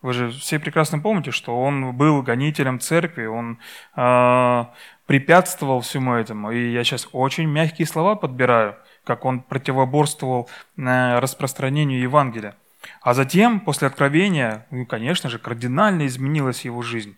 Вы 0.00 0.14
же 0.14 0.30
все 0.30 0.58
прекрасно 0.58 0.98
помните, 0.98 1.30
что 1.30 1.60
он 1.60 1.94
был 1.94 2.22
гонителем 2.22 2.80
церкви, 2.80 3.26
он 3.26 3.58
э, 3.94 4.64
препятствовал 5.06 5.80
всему 5.80 6.14
этому. 6.14 6.50
И 6.50 6.72
я 6.72 6.82
сейчас 6.82 7.08
очень 7.12 7.48
мягкие 7.48 7.86
слова 7.86 8.14
подбираю, 8.14 8.76
как 9.04 9.24
он 9.24 9.40
противоборствовал 9.40 10.48
э, 10.76 11.18
распространению 11.18 12.00
Евангелия. 12.00 12.54
А 13.00 13.14
затем, 13.14 13.60
после 13.60 13.88
откровения, 13.88 14.66
ну, 14.70 14.86
конечно 14.86 15.30
же, 15.30 15.38
кардинально 15.38 16.06
изменилась 16.06 16.64
его 16.64 16.82
жизнь. 16.82 17.16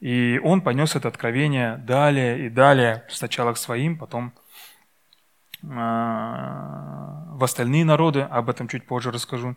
И 0.00 0.40
он 0.44 0.60
понес 0.60 0.94
это 0.94 1.08
откровение 1.08 1.76
далее 1.78 2.46
и 2.46 2.48
далее, 2.48 3.04
сначала 3.08 3.52
к 3.52 3.58
своим, 3.58 3.98
потом 3.98 4.32
э, 5.62 5.66
в 5.66 7.42
остальные 7.42 7.84
народы, 7.84 8.20
об 8.20 8.48
этом 8.48 8.68
чуть 8.68 8.86
позже 8.86 9.10
расскажу. 9.10 9.56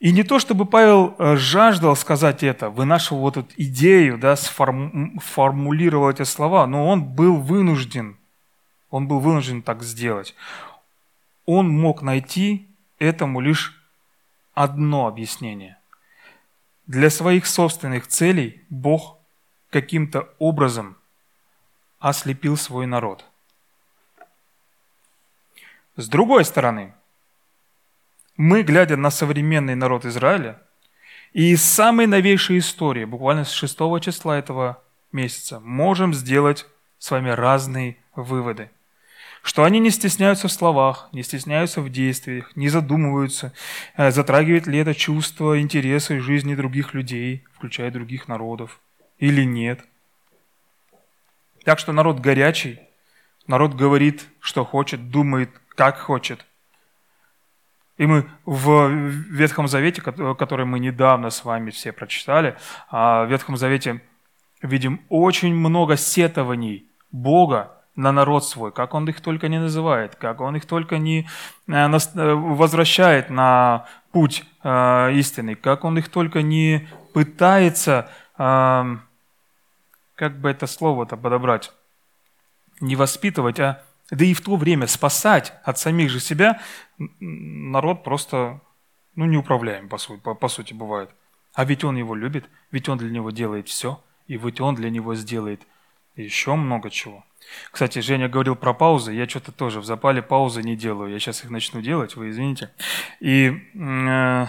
И 0.00 0.12
не 0.12 0.22
то, 0.22 0.38
чтобы 0.38 0.64
Павел 0.64 1.14
э, 1.18 1.36
жаждал 1.36 1.94
сказать 1.94 2.42
это, 2.42 2.70
вынашивал 2.70 3.20
вот 3.20 3.36
эту 3.36 3.48
идею, 3.56 4.18
да, 4.18 4.34
сформулировал 4.34 6.10
эти 6.10 6.22
слова, 6.22 6.66
но 6.66 6.88
он 6.88 7.04
был 7.04 7.36
вынужден, 7.36 8.16
он 8.90 9.06
был 9.06 9.20
вынужден 9.20 9.62
так 9.62 9.82
сделать. 9.82 10.34
Он 11.46 11.68
мог 11.68 12.02
найти 12.02 12.68
этому 12.98 13.40
лишь 13.40 13.80
одно 14.52 15.06
объяснение. 15.06 15.78
Для 16.86 17.08
своих 17.08 17.46
собственных 17.46 18.08
целей 18.08 18.64
Бог 18.68 19.18
каким-то 19.70 20.28
образом 20.38 20.96
ослепил 22.00 22.56
свой 22.56 22.86
народ. 22.86 23.24
С 25.96 26.08
другой 26.08 26.44
стороны, 26.44 26.94
мы, 28.36 28.62
глядя 28.62 28.96
на 28.96 29.10
современный 29.10 29.74
народ 29.74 30.04
Израиля, 30.04 30.60
и 31.32 31.52
из 31.52 31.62
самой 31.62 32.06
новейшей 32.06 32.58
истории, 32.58 33.04
буквально 33.04 33.44
с 33.44 33.52
6 33.52 33.76
числа 34.00 34.38
этого 34.38 34.82
месяца, 35.12 35.60
можем 35.60 36.12
сделать 36.12 36.66
с 36.98 37.10
вами 37.10 37.30
разные 37.30 37.98
выводы– 38.16 38.70
что 39.42 39.64
они 39.64 39.78
не 39.78 39.90
стесняются 39.90 40.48
в 40.48 40.52
словах, 40.52 41.08
не 41.12 41.22
стесняются 41.22 41.80
в 41.80 41.90
действиях, 41.90 42.54
не 42.56 42.68
задумываются, 42.68 43.52
э, 43.96 44.10
затрагивает 44.10 44.66
ли 44.66 44.78
это 44.78 44.94
чувства, 44.94 45.60
интересы 45.60 46.20
жизни 46.20 46.54
других 46.54 46.94
людей, 46.94 47.44
включая 47.54 47.90
других 47.90 48.28
народов, 48.28 48.80
или 49.18 49.44
нет. 49.44 49.80
Так 51.64 51.78
что 51.78 51.92
народ 51.92 52.20
горячий, 52.20 52.80
народ 53.46 53.74
говорит, 53.74 54.26
что 54.40 54.64
хочет, 54.64 55.10
думает, 55.10 55.50
как 55.74 55.98
хочет. 55.98 56.44
И 57.96 58.06
мы 58.06 58.30
в 58.46 58.88
Ветхом 58.88 59.68
Завете, 59.68 60.00
который 60.00 60.64
мы 60.64 60.78
недавно 60.78 61.28
с 61.28 61.44
вами 61.44 61.70
все 61.70 61.92
прочитали, 61.92 62.56
а 62.88 63.24
в 63.24 63.30
Ветхом 63.30 63.58
Завете 63.58 64.00
видим 64.62 65.02
очень 65.10 65.54
много 65.54 65.96
сетований 65.96 66.86
Бога 67.12 67.79
на 67.96 68.12
народ 68.12 68.44
свой, 68.44 68.72
как 68.72 68.94
он 68.94 69.08
их 69.08 69.20
только 69.20 69.48
не 69.48 69.58
называет, 69.58 70.14
как 70.14 70.40
он 70.40 70.56
их 70.56 70.64
только 70.64 70.98
не 70.98 71.28
э, 71.68 71.72
э, 71.72 72.34
возвращает 72.34 73.30
на 73.30 73.86
путь 74.12 74.44
э, 74.62 75.12
истинный, 75.14 75.54
как 75.54 75.84
он 75.84 75.98
их 75.98 76.08
только 76.08 76.42
не 76.42 76.88
пытается, 77.12 78.08
как 78.36 78.96
бы 80.40 80.48
это 80.48 80.66
слово-то 80.66 81.16
подобрать, 81.16 81.72
не 82.80 82.94
воспитывать, 82.94 83.58
а 83.58 83.82
да 84.10 84.24
и 84.24 84.32
в 84.32 84.40
то 84.40 84.56
время 84.56 84.86
спасать 84.86 85.52
от 85.64 85.78
самих 85.78 86.10
же 86.10 86.20
себя, 86.20 86.60
народ 87.18 88.04
просто 88.04 88.60
ну, 89.16 89.26
неуправляем, 89.26 89.88
по 89.88 89.98
сути, 89.98 90.20
по, 90.20 90.34
по 90.34 90.48
сути, 90.48 90.72
бывает. 90.72 91.10
А 91.52 91.64
ведь 91.64 91.84
он 91.84 91.96
его 91.96 92.14
любит, 92.14 92.48
ведь 92.70 92.88
он 92.88 92.98
для 92.98 93.10
него 93.10 93.30
делает 93.30 93.68
все, 93.68 94.02
и 94.26 94.36
ведь 94.36 94.60
он 94.60 94.74
для 94.74 94.88
него 94.88 95.14
сделает 95.14 95.66
еще 96.22 96.54
много 96.54 96.90
чего. 96.90 97.24
Кстати, 97.70 97.98
Женя 98.00 98.28
говорил 98.28 98.56
про 98.56 98.72
паузы. 98.72 99.12
Я 99.12 99.28
что-то 99.28 99.52
тоже 99.52 99.80
в 99.80 99.84
запале 99.84 100.22
паузы 100.22 100.62
не 100.62 100.76
делаю. 100.76 101.10
Я 101.10 101.18
сейчас 101.18 101.44
их 101.44 101.50
начну 101.50 101.80
делать, 101.80 102.16
вы 102.16 102.30
извините. 102.30 102.70
И 103.20 103.52
э, 103.74 104.46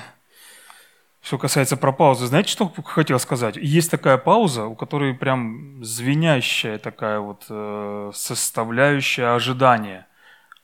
что 1.22 1.38
касается 1.38 1.78
про 1.78 1.92
паузы, 1.92 2.28
знаете, 2.28 2.50
что 2.50 2.68
хотел 2.86 3.20
сказать? 3.20 3.56
Есть 3.58 3.92
такая 3.92 4.18
пауза, 4.18 4.66
у 4.66 4.76
которой 4.76 5.14
прям 5.14 5.84
звенящая 5.84 6.78
такая 6.80 7.20
вот 7.20 7.46
э, 7.50 8.12
составляющая 8.14 9.36
ожидания. 9.36 10.08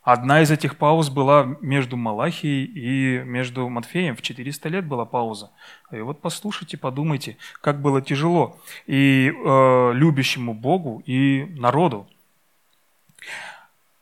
Одна 0.07 0.41
из 0.41 0.51
этих 0.51 0.77
пауз 0.77 1.09
была 1.09 1.57
между 1.59 1.97
Малахией 1.97 2.63
и 2.63 3.23
между 3.25 3.67
Матфеем. 3.67 4.15
В 4.15 4.21
400 4.21 4.69
лет 4.69 4.85
была 4.85 5.03
пауза. 5.03 5.51
И 5.91 5.99
вот 5.99 6.21
послушайте, 6.21 6.77
подумайте, 6.77 7.35
как 7.59 7.81
было 7.81 8.01
тяжело 8.01 8.57
и 8.85 9.29
э, 9.29 9.91
любящему 9.93 10.53
Богу, 10.53 11.03
и 11.05 11.43
народу. 11.59 12.07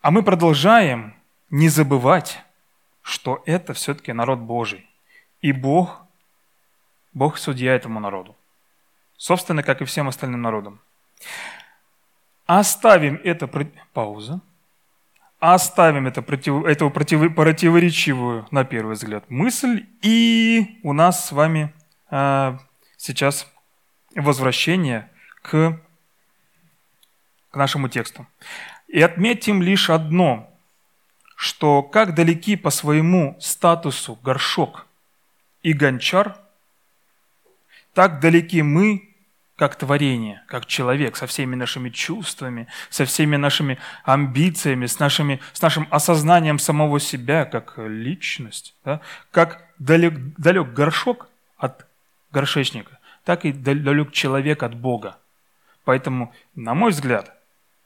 А 0.01 0.11
мы 0.11 0.21
продолжаем 0.21 1.15
не 1.49 1.69
забывать, 1.69 2.39
что 3.01 3.41
это 3.47 3.73
все-таки 3.73 4.13
народ 4.13 4.37
Божий. 4.37 4.87
И 5.41 5.53
Бог, 5.53 6.05
Бог 7.13 7.39
судья 7.39 7.73
этому 7.73 7.99
народу. 7.99 8.35
Собственно, 9.17 9.63
как 9.63 9.81
и 9.81 9.85
всем 9.85 10.07
остальным 10.07 10.43
народам. 10.43 10.79
Оставим 12.45 13.19
это... 13.23 13.49
Пауза. 13.91 14.39
Оставим 15.39 16.07
это 16.07 16.21
против, 16.21 16.65
эту 16.65 16.89
против, 16.89 17.35
противоречивую, 17.35 18.47
на 18.51 18.63
первый 18.63 18.93
взгляд, 18.93 19.29
мысль. 19.29 19.85
И 20.01 20.79
у 20.83 20.93
нас 20.93 21.27
с 21.27 21.31
вами 21.31 21.73
э, 22.09 22.57
сейчас 22.97 23.47
возвращение 24.15 25.09
к, 25.41 25.79
к 27.51 27.55
нашему 27.55 27.89
тексту. 27.89 28.25
И 28.87 29.01
отметим 29.01 29.61
лишь 29.61 29.89
одно, 29.89 30.49
что 31.35 31.83
как 31.83 32.15
далеки 32.15 32.55
по 32.55 32.69
своему 32.69 33.37
статусу 33.39 34.17
горшок 34.23 34.87
и 35.63 35.73
гончар, 35.73 36.37
так 37.93 38.19
далеки 38.19 38.61
мы, 38.61 39.14
как 39.55 39.75
творение, 39.75 40.43
как 40.47 40.65
человек, 40.65 41.15
со 41.15 41.27
всеми 41.27 41.55
нашими 41.55 41.89
чувствами, 41.89 42.67
со 42.89 43.05
всеми 43.05 43.37
нашими 43.37 43.77
амбициями, 44.03 44.85
с, 44.85 44.99
нашими, 44.99 45.39
с 45.53 45.61
нашим 45.61 45.87
осознанием 45.91 46.59
самого 46.59 46.99
себя 46.99 47.45
как 47.45 47.75
личность, 47.77 48.75
да? 48.83 48.99
как 49.31 49.63
далек, 49.79 50.13
далек 50.37 50.73
горшок 50.73 51.29
от 51.57 51.87
горшечника, 52.31 52.99
так 53.23 53.45
и 53.45 53.53
далек 53.53 54.11
человек 54.11 54.63
от 54.63 54.75
Бога. 54.75 55.17
Поэтому, 55.85 56.33
на 56.55 56.73
мой 56.73 56.91
взгляд, 56.91 57.33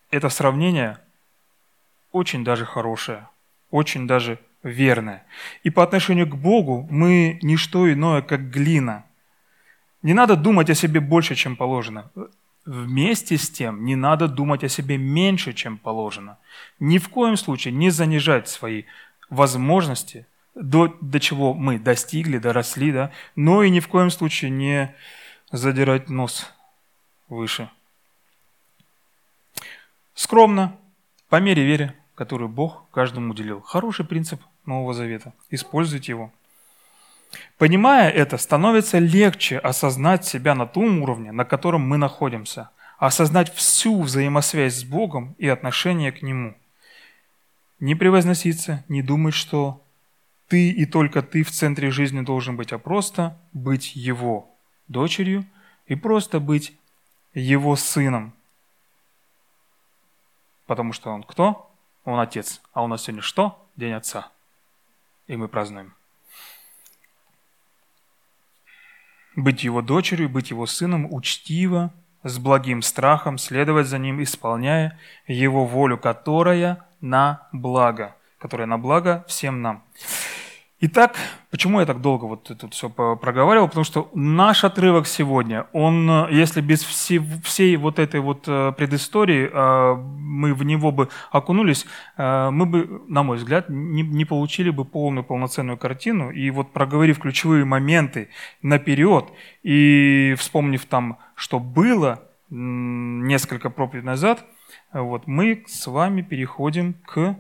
это 0.10 0.29
сравнение 0.29 0.97
очень 2.12 2.43
даже 2.43 2.65
хорошее, 2.65 3.27
очень 3.69 4.08
даже 4.08 4.39
верное. 4.63 5.23
И 5.63 5.69
по 5.69 5.84
отношению 5.84 6.27
к 6.27 6.36
Богу 6.36 6.88
мы 6.89 7.38
не 7.41 7.58
что 7.58 7.91
иное, 7.91 8.21
как 8.21 8.49
глина. 8.49 9.05
Не 10.01 10.13
надо 10.13 10.35
думать 10.35 10.69
о 10.69 10.75
себе 10.75 10.99
больше, 10.99 11.35
чем 11.35 11.55
положено. 11.55 12.09
Вместе 12.65 13.38
с 13.38 13.49
тем 13.49 13.83
не 13.85 13.95
надо 13.95 14.27
думать 14.27 14.63
о 14.63 14.69
себе 14.69 14.97
меньше, 14.97 15.53
чем 15.53 15.77
положено. 15.77 16.38
Ни 16.79 16.97
в 16.97 17.09
коем 17.09 17.38
случае 17.38 17.73
не 17.73 17.89
занижать 17.89 18.47
свои 18.47 18.83
возможности, 19.29 20.25
до, 20.55 20.95
до 21.01 21.19
чего 21.19 21.53
мы 21.53 21.79
достигли, 21.79 22.38
доросли, 22.38 22.91
да, 22.91 23.12
но 23.35 23.63
и 23.63 23.69
ни 23.69 23.79
в 23.79 23.88
коем 23.88 24.09
случае 24.09 24.51
не 24.51 24.95
задирать 25.51 26.09
нос 26.09 26.51
выше. 27.27 27.69
Скромно, 30.13 30.75
по 31.29 31.39
мере 31.39 31.63
веры, 31.63 31.93
которую 32.15 32.49
Бог 32.49 32.89
каждому 32.91 33.31
уделил. 33.31 33.62
Хороший 33.62 34.05
принцип 34.05 34.41
Нового 34.65 34.93
Завета. 34.93 35.33
Используйте 35.49 36.12
его. 36.12 36.31
Понимая 37.57 38.09
это, 38.09 38.37
становится 38.37 38.99
легче 38.99 39.57
осознать 39.57 40.25
себя 40.25 40.55
на 40.55 40.65
том 40.65 41.01
уровне, 41.01 41.31
на 41.31 41.45
котором 41.45 41.87
мы 41.87 41.97
находимся, 41.97 42.69
осознать 42.97 43.53
всю 43.53 44.01
взаимосвязь 44.01 44.75
с 44.75 44.83
Богом 44.83 45.35
и 45.37 45.47
отношение 45.47 46.11
к 46.11 46.21
Нему. 46.21 46.55
Не 47.79 47.95
превозноситься, 47.95 48.83
не 48.87 49.01
думать, 49.01 49.33
что 49.33 49.83
ты 50.47 50.69
и 50.69 50.85
только 50.85 51.21
ты 51.21 51.43
в 51.43 51.51
центре 51.51 51.91
жизни 51.91 52.21
должен 52.21 52.57
быть, 52.57 52.73
а 52.73 52.79
просто 52.79 53.37
быть 53.53 53.95
Его 53.95 54.49
дочерью 54.87 55.45
и 55.85 55.95
просто 55.95 56.39
быть 56.39 56.73
Его 57.33 57.75
сыном. 57.75 58.33
Потому 60.65 60.93
что 60.93 61.11
Он 61.11 61.23
кто? 61.23 61.71
Он 62.03 62.19
Отец. 62.19 62.61
А 62.73 62.83
у 62.83 62.87
нас 62.87 63.03
сегодня 63.03 63.21
что? 63.21 63.65
День 63.75 63.93
Отца. 63.93 64.31
И 65.27 65.35
мы 65.35 65.47
празднуем. 65.47 65.93
Быть 69.35 69.63
его 69.63 69.81
дочерью, 69.81 70.29
быть 70.29 70.49
его 70.49 70.65
сыном 70.65 71.07
учтиво, 71.11 71.93
с 72.23 72.37
благим 72.37 72.81
страхом, 72.81 73.37
следовать 73.37 73.87
за 73.87 73.97
ним, 73.97 74.21
исполняя 74.21 74.99
его 75.27 75.65
волю, 75.65 75.97
которая 75.97 76.85
на 77.01 77.47
благо, 77.53 78.15
которая 78.39 78.67
на 78.67 78.77
благо 78.77 79.23
всем 79.27 79.61
нам. 79.61 79.83
Итак, 80.81 81.17
почему 81.51 81.81
я 81.81 81.85
так 81.85 81.99
долго 81.99 82.23
вот 82.23 82.49
это 82.51 82.69
все 82.69 82.87
проговаривал? 82.89 83.67
Потому 83.67 83.83
что 83.83 84.09
наш 84.13 84.63
отрывок 84.63 85.07
сегодня, 85.07 85.67
он, 85.73 86.29
если 86.31 86.61
без 86.61 86.83
всей, 86.83 87.75
вот 87.75 87.99
этой 87.99 88.21
вот 88.21 88.45
э, 88.47 88.71
предыстории 88.77 89.49
э, 89.51 89.95
мы 89.95 90.53
в 90.53 90.63
него 90.63 90.93
бы 90.93 91.09
окунулись, 91.31 91.85
э, 92.15 92.49
мы 92.51 92.65
бы, 92.65 93.01
на 93.09 93.23
мой 93.23 93.35
взгляд, 93.35 93.65
не, 93.67 94.03
не 94.03 94.23
получили 94.23 94.69
бы 94.69 94.85
полную, 94.85 95.25
полноценную 95.25 95.77
картину. 95.77 96.31
И 96.31 96.49
вот 96.49 96.71
проговорив 96.71 97.19
ключевые 97.19 97.65
моменты 97.65 98.29
наперед 98.61 99.25
и 99.63 100.33
вспомнив 100.37 100.85
там, 100.85 101.17
что 101.35 101.59
было 101.59 102.23
несколько 102.49 103.69
проповедей 103.69 104.05
назад, 104.05 104.45
вот, 104.93 105.27
мы 105.27 105.65
с 105.67 105.87
вами 105.87 106.21
переходим 106.21 106.93
к 107.05 107.35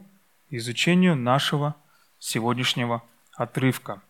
изучению 0.49 1.15
нашего 1.15 1.75
сегодняшнего 2.19 3.01
отрывка. 3.39 4.01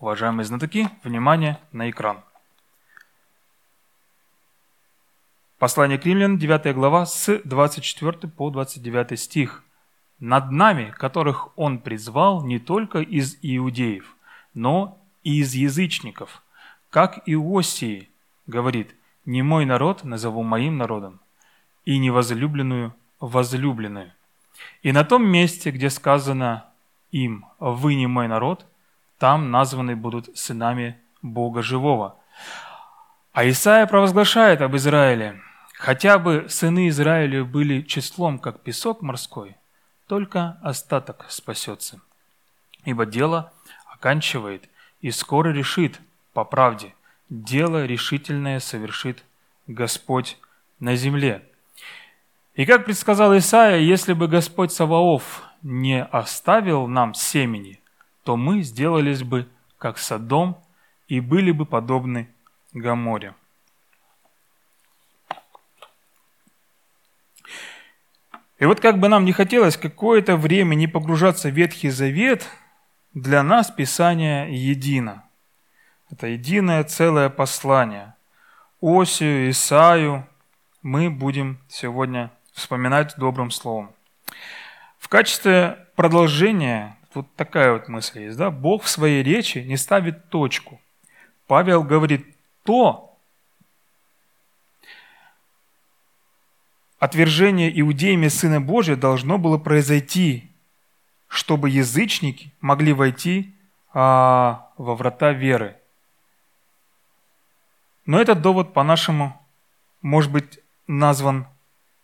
Уважаемые 0.00 0.44
знатоки, 0.44 0.90
внимание 1.04 1.60
на 1.70 1.88
экран. 1.88 2.24
Послание 5.58 5.96
к 5.96 6.04
римлян, 6.04 6.36
9 6.36 6.74
глава, 6.74 7.06
с 7.06 7.40
24 7.44 8.28
по 8.32 8.50
29 8.50 9.18
стих. 9.18 9.62
«Над 10.18 10.50
нами, 10.50 10.92
которых 10.98 11.56
Он 11.56 11.78
призвал 11.78 12.44
не 12.44 12.58
только 12.58 12.98
из 12.98 13.38
иудеев, 13.40 14.16
но 14.52 15.00
и 15.22 15.38
из 15.40 15.54
язычников, 15.54 16.42
как 16.90 17.22
Иосии 17.26 18.10
говорит, 18.46 18.96
«Не 19.24 19.42
мой 19.42 19.64
народ 19.64 20.02
назову 20.02 20.42
моим 20.42 20.76
народом, 20.76 21.20
и 21.84 21.98
невозлюбленную 21.98 22.94
возлюбленную». 23.20 24.12
И 24.82 24.90
на 24.90 25.04
том 25.04 25.24
месте, 25.24 25.70
где 25.70 25.88
сказано 25.90 26.64
им, 27.10 27.46
вы 27.58 27.94
не 27.94 28.06
мой 28.06 28.28
народ, 28.28 28.66
там 29.18 29.50
названы 29.50 29.96
будут 29.96 30.36
сынами 30.36 30.98
Бога 31.22 31.62
живого. 31.62 32.16
А 33.32 33.48
Исаия 33.48 33.86
провозглашает 33.86 34.62
об 34.62 34.76
Израиле, 34.76 35.40
хотя 35.74 36.18
бы 36.18 36.46
сыны 36.48 36.88
Израиля 36.88 37.44
были 37.44 37.82
числом, 37.82 38.38
как 38.38 38.62
песок 38.62 39.02
морской, 39.02 39.56
только 40.06 40.58
остаток 40.62 41.26
спасется. 41.28 42.00
Ибо 42.84 43.06
дело 43.06 43.52
оканчивает 43.92 44.68
и 45.00 45.10
скоро 45.10 45.50
решит 45.50 46.00
по 46.32 46.44
правде. 46.44 46.94
Дело 47.28 47.84
решительное 47.84 48.60
совершит 48.60 49.24
Господь 49.66 50.38
на 50.78 50.94
земле. 50.94 51.42
И 52.54 52.64
как 52.64 52.84
предсказал 52.84 53.36
Исаия, 53.36 53.78
если 53.78 54.12
бы 54.12 54.28
Господь 54.28 54.72
Саваоф 54.72 55.42
не 55.62 56.02
оставил 56.02 56.86
нам 56.86 57.14
семени, 57.14 57.80
то 58.24 58.36
мы 58.36 58.62
сделались 58.62 59.22
бы 59.22 59.48
как 59.78 59.98
Содом 59.98 60.58
и 61.08 61.20
были 61.20 61.50
бы 61.50 61.66
подобны 61.66 62.28
Гаморе. 62.72 63.34
И 68.58 68.64
вот 68.64 68.80
как 68.80 68.98
бы 68.98 69.08
нам 69.08 69.24
не 69.24 69.32
хотелось 69.32 69.76
какое-то 69.76 70.36
время 70.36 70.74
не 70.74 70.86
погружаться 70.86 71.50
в 71.50 71.54
Ветхий 71.54 71.90
Завет, 71.90 72.48
для 73.12 73.42
нас 73.42 73.70
Писание 73.70 74.48
едино. 74.52 75.24
Это 76.10 76.26
единое 76.28 76.84
целое 76.84 77.30
послание. 77.30 78.14
Осию, 78.80 79.50
Исаю 79.50 80.26
мы 80.82 81.10
будем 81.10 81.58
сегодня 81.68 82.30
вспоминать 82.52 83.14
добрым 83.16 83.50
словом. 83.50 83.95
В 85.06 85.08
качестве 85.08 85.86
продолжения, 85.94 86.98
вот 87.14 87.32
такая 87.36 87.74
вот 87.74 87.86
мысль 87.86 88.22
есть, 88.22 88.36
да, 88.36 88.50
Бог 88.50 88.82
в 88.82 88.88
своей 88.88 89.22
речи 89.22 89.58
не 89.58 89.76
ставит 89.76 90.30
точку. 90.30 90.80
Павел 91.46 91.84
говорит 91.84 92.26
то, 92.64 93.16
отвержение 96.98 97.70
иудеями 97.80 98.26
Сына 98.26 98.60
Божия 98.60 98.96
должно 98.96 99.38
было 99.38 99.58
произойти, 99.58 100.50
чтобы 101.28 101.70
язычники 101.70 102.52
могли 102.60 102.92
войти 102.92 103.54
а, 103.94 104.72
во 104.76 104.96
врата 104.96 105.30
веры. 105.30 105.76
Но 108.06 108.20
этот 108.20 108.42
довод 108.42 108.72
по-нашему 108.72 109.40
может 110.02 110.32
быть 110.32 110.58
назван, 110.88 111.46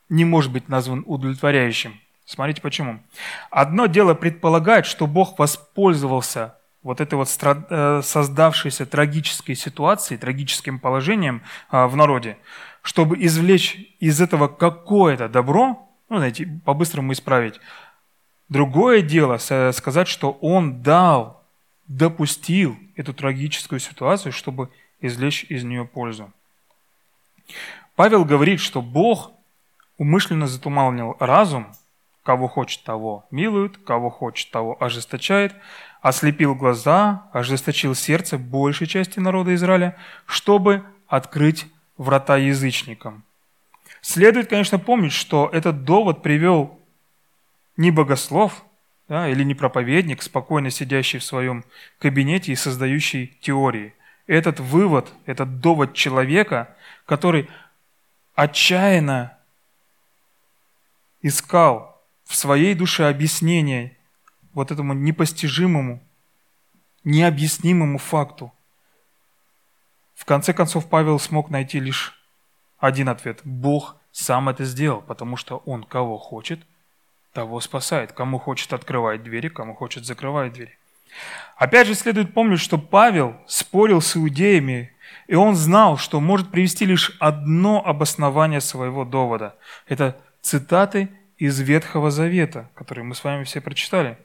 не 0.08 0.24
может 0.24 0.52
быть 0.52 0.68
назван 0.68 1.02
удовлетворяющим. 1.04 2.01
Смотрите 2.24 2.62
почему. 2.62 3.00
Одно 3.50 3.86
дело 3.86 4.14
предполагать, 4.14 4.86
что 4.86 5.06
Бог 5.06 5.38
воспользовался 5.38 6.56
вот 6.82 7.00
этой 7.00 7.14
вот 7.14 7.28
э, 7.40 8.00
создавшейся 8.02 8.86
трагической 8.86 9.54
ситуацией, 9.54 10.18
трагическим 10.18 10.78
положением 10.78 11.42
а, 11.70 11.86
в 11.86 11.96
народе, 11.96 12.38
чтобы 12.82 13.22
извлечь 13.24 13.76
из 14.00 14.20
этого 14.20 14.48
какое-то 14.48 15.28
добро, 15.28 15.88
ну, 16.08 16.16
знаете, 16.16 16.60
по-быстрому 16.64 17.12
исправить. 17.12 17.60
Другое 18.48 19.02
дело 19.02 19.38
сказать, 19.38 20.08
что 20.08 20.32
Он 20.40 20.82
дал, 20.82 21.42
допустил 21.86 22.76
эту 22.96 23.14
трагическую 23.14 23.78
ситуацию, 23.78 24.32
чтобы 24.32 24.68
извлечь 25.00 25.44
из 25.48 25.62
нее 25.64 25.84
пользу. 25.84 26.32
Павел 27.94 28.24
говорит, 28.24 28.60
что 28.60 28.82
Бог 28.82 29.32
умышленно 29.98 30.46
затуманил 30.46 31.16
разум– 31.20 31.68
Кого 32.22 32.46
хочет, 32.46 32.84
того 32.84 33.26
милует, 33.30 33.78
кого 33.78 34.08
хочет, 34.08 34.50
того 34.50 34.76
ожесточает, 34.80 35.54
ослепил 36.00 36.54
глаза, 36.54 37.28
ожесточил 37.32 37.94
сердце 37.94 38.38
большей 38.38 38.86
части 38.86 39.18
народа 39.18 39.54
Израиля, 39.54 39.96
чтобы 40.26 40.84
открыть 41.08 41.66
врата 41.96 42.36
язычникам. 42.36 43.24
Следует, 44.00 44.48
конечно, 44.48 44.78
помнить, 44.78 45.12
что 45.12 45.48
этот 45.52 45.84
довод 45.84 46.22
привел 46.22 46.78
не 47.76 47.90
богослов 47.90 48.64
да, 49.08 49.28
или 49.28 49.42
не 49.42 49.54
проповедник, 49.54 50.22
спокойно 50.22 50.70
сидящий 50.70 51.18
в 51.18 51.24
своем 51.24 51.64
кабинете 51.98 52.52
и 52.52 52.56
создающий 52.56 53.36
теории. 53.40 53.94
Этот 54.26 54.60
вывод, 54.60 55.12
этот 55.26 55.60
довод 55.60 55.94
человека, 55.94 56.74
который 57.04 57.50
отчаянно 58.34 59.36
искал 61.20 61.91
в 62.32 62.34
своей 62.34 62.74
душе 62.74 63.10
объяснение 63.10 63.94
вот 64.54 64.70
этому 64.70 64.94
непостижимому, 64.94 66.02
необъяснимому 67.04 67.98
факту. 67.98 68.50
В 70.14 70.24
конце 70.24 70.54
концов, 70.54 70.88
Павел 70.88 71.18
смог 71.18 71.50
найти 71.50 71.78
лишь 71.78 72.18
один 72.78 73.10
ответ. 73.10 73.42
Бог 73.44 73.96
сам 74.12 74.48
это 74.48 74.64
сделал, 74.64 75.02
потому 75.02 75.36
что 75.36 75.58
Он 75.66 75.84
кого 75.84 76.16
хочет, 76.16 76.60
того 77.34 77.60
спасает. 77.60 78.12
Кому 78.12 78.38
хочет, 78.38 78.72
открывает 78.72 79.22
двери, 79.22 79.48
кому 79.48 79.74
хочет, 79.74 80.06
закрывает 80.06 80.54
двери. 80.54 80.78
Опять 81.56 81.86
же, 81.86 81.94
следует 81.94 82.32
помнить, 82.32 82.60
что 82.60 82.78
Павел 82.78 83.36
спорил 83.46 84.00
с 84.00 84.16
иудеями, 84.16 84.90
и 85.26 85.34
он 85.34 85.54
знал, 85.54 85.98
что 85.98 86.18
может 86.18 86.50
привести 86.50 86.86
лишь 86.86 87.14
одно 87.20 87.84
обоснование 87.84 88.62
своего 88.62 89.04
довода. 89.04 89.54
Это 89.86 90.16
цитаты 90.40 91.10
из 91.42 91.58
Ветхого 91.58 92.12
Завета, 92.12 92.70
которые 92.72 93.02
мы 93.04 93.16
с 93.16 93.24
вами 93.24 93.42
все 93.42 93.60
прочитали. 93.60 94.16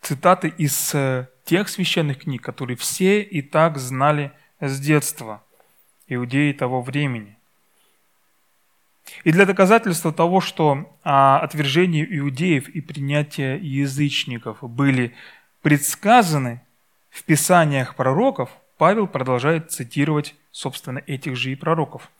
Цитаты 0.00 0.48
из 0.48 0.92
э, 0.96 1.28
тех 1.44 1.68
священных 1.68 2.22
книг, 2.22 2.42
которые 2.42 2.76
все 2.76 3.22
и 3.22 3.40
так 3.40 3.78
знали 3.78 4.32
с 4.58 4.80
детства, 4.80 5.40
иудеи 6.08 6.52
того 6.52 6.82
времени. 6.82 7.38
И 9.22 9.30
для 9.30 9.46
доказательства 9.46 10.12
того, 10.12 10.40
что 10.40 10.98
а, 11.04 11.38
отвержение 11.38 12.04
иудеев 12.18 12.68
и 12.68 12.80
принятие 12.80 13.58
язычников 13.58 14.58
были 14.60 15.14
предсказаны 15.60 16.62
в 17.10 17.22
писаниях 17.22 17.94
пророков, 17.94 18.50
Павел 18.76 19.06
продолжает 19.06 19.70
цитировать, 19.70 20.34
собственно, 20.50 20.98
этих 21.06 21.36
же 21.36 21.52
и 21.52 21.54
пророков. 21.54 22.10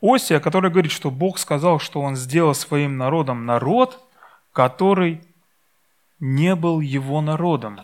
Осия, 0.00 0.40
который 0.40 0.70
говорит, 0.70 0.92
что 0.92 1.10
Бог 1.10 1.38
сказал, 1.38 1.78
что 1.78 2.00
Он 2.00 2.16
сделал 2.16 2.54
своим 2.54 2.96
народом 2.96 3.46
народ, 3.46 4.02
который 4.52 5.22
не 6.18 6.54
был 6.54 6.80
его 6.80 7.20
народом. 7.20 7.80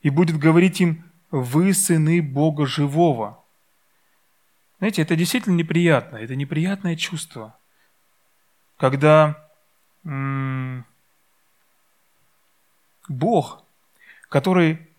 И 0.00 0.10
будет 0.10 0.38
говорить 0.38 0.80
им, 0.80 1.10
вы 1.30 1.72
сыны 1.74 2.20
Бога 2.20 2.66
живого– 2.66 3.38
знаете, 4.82 5.02
это 5.02 5.14
действительно 5.14 5.54
неприятно, 5.54 6.16
это 6.16 6.34
неприятное 6.34 6.96
чувство, 6.96 7.56
когда 8.78 9.48
м- 10.02 10.84
Бог, 13.06 13.62
который 14.28 14.90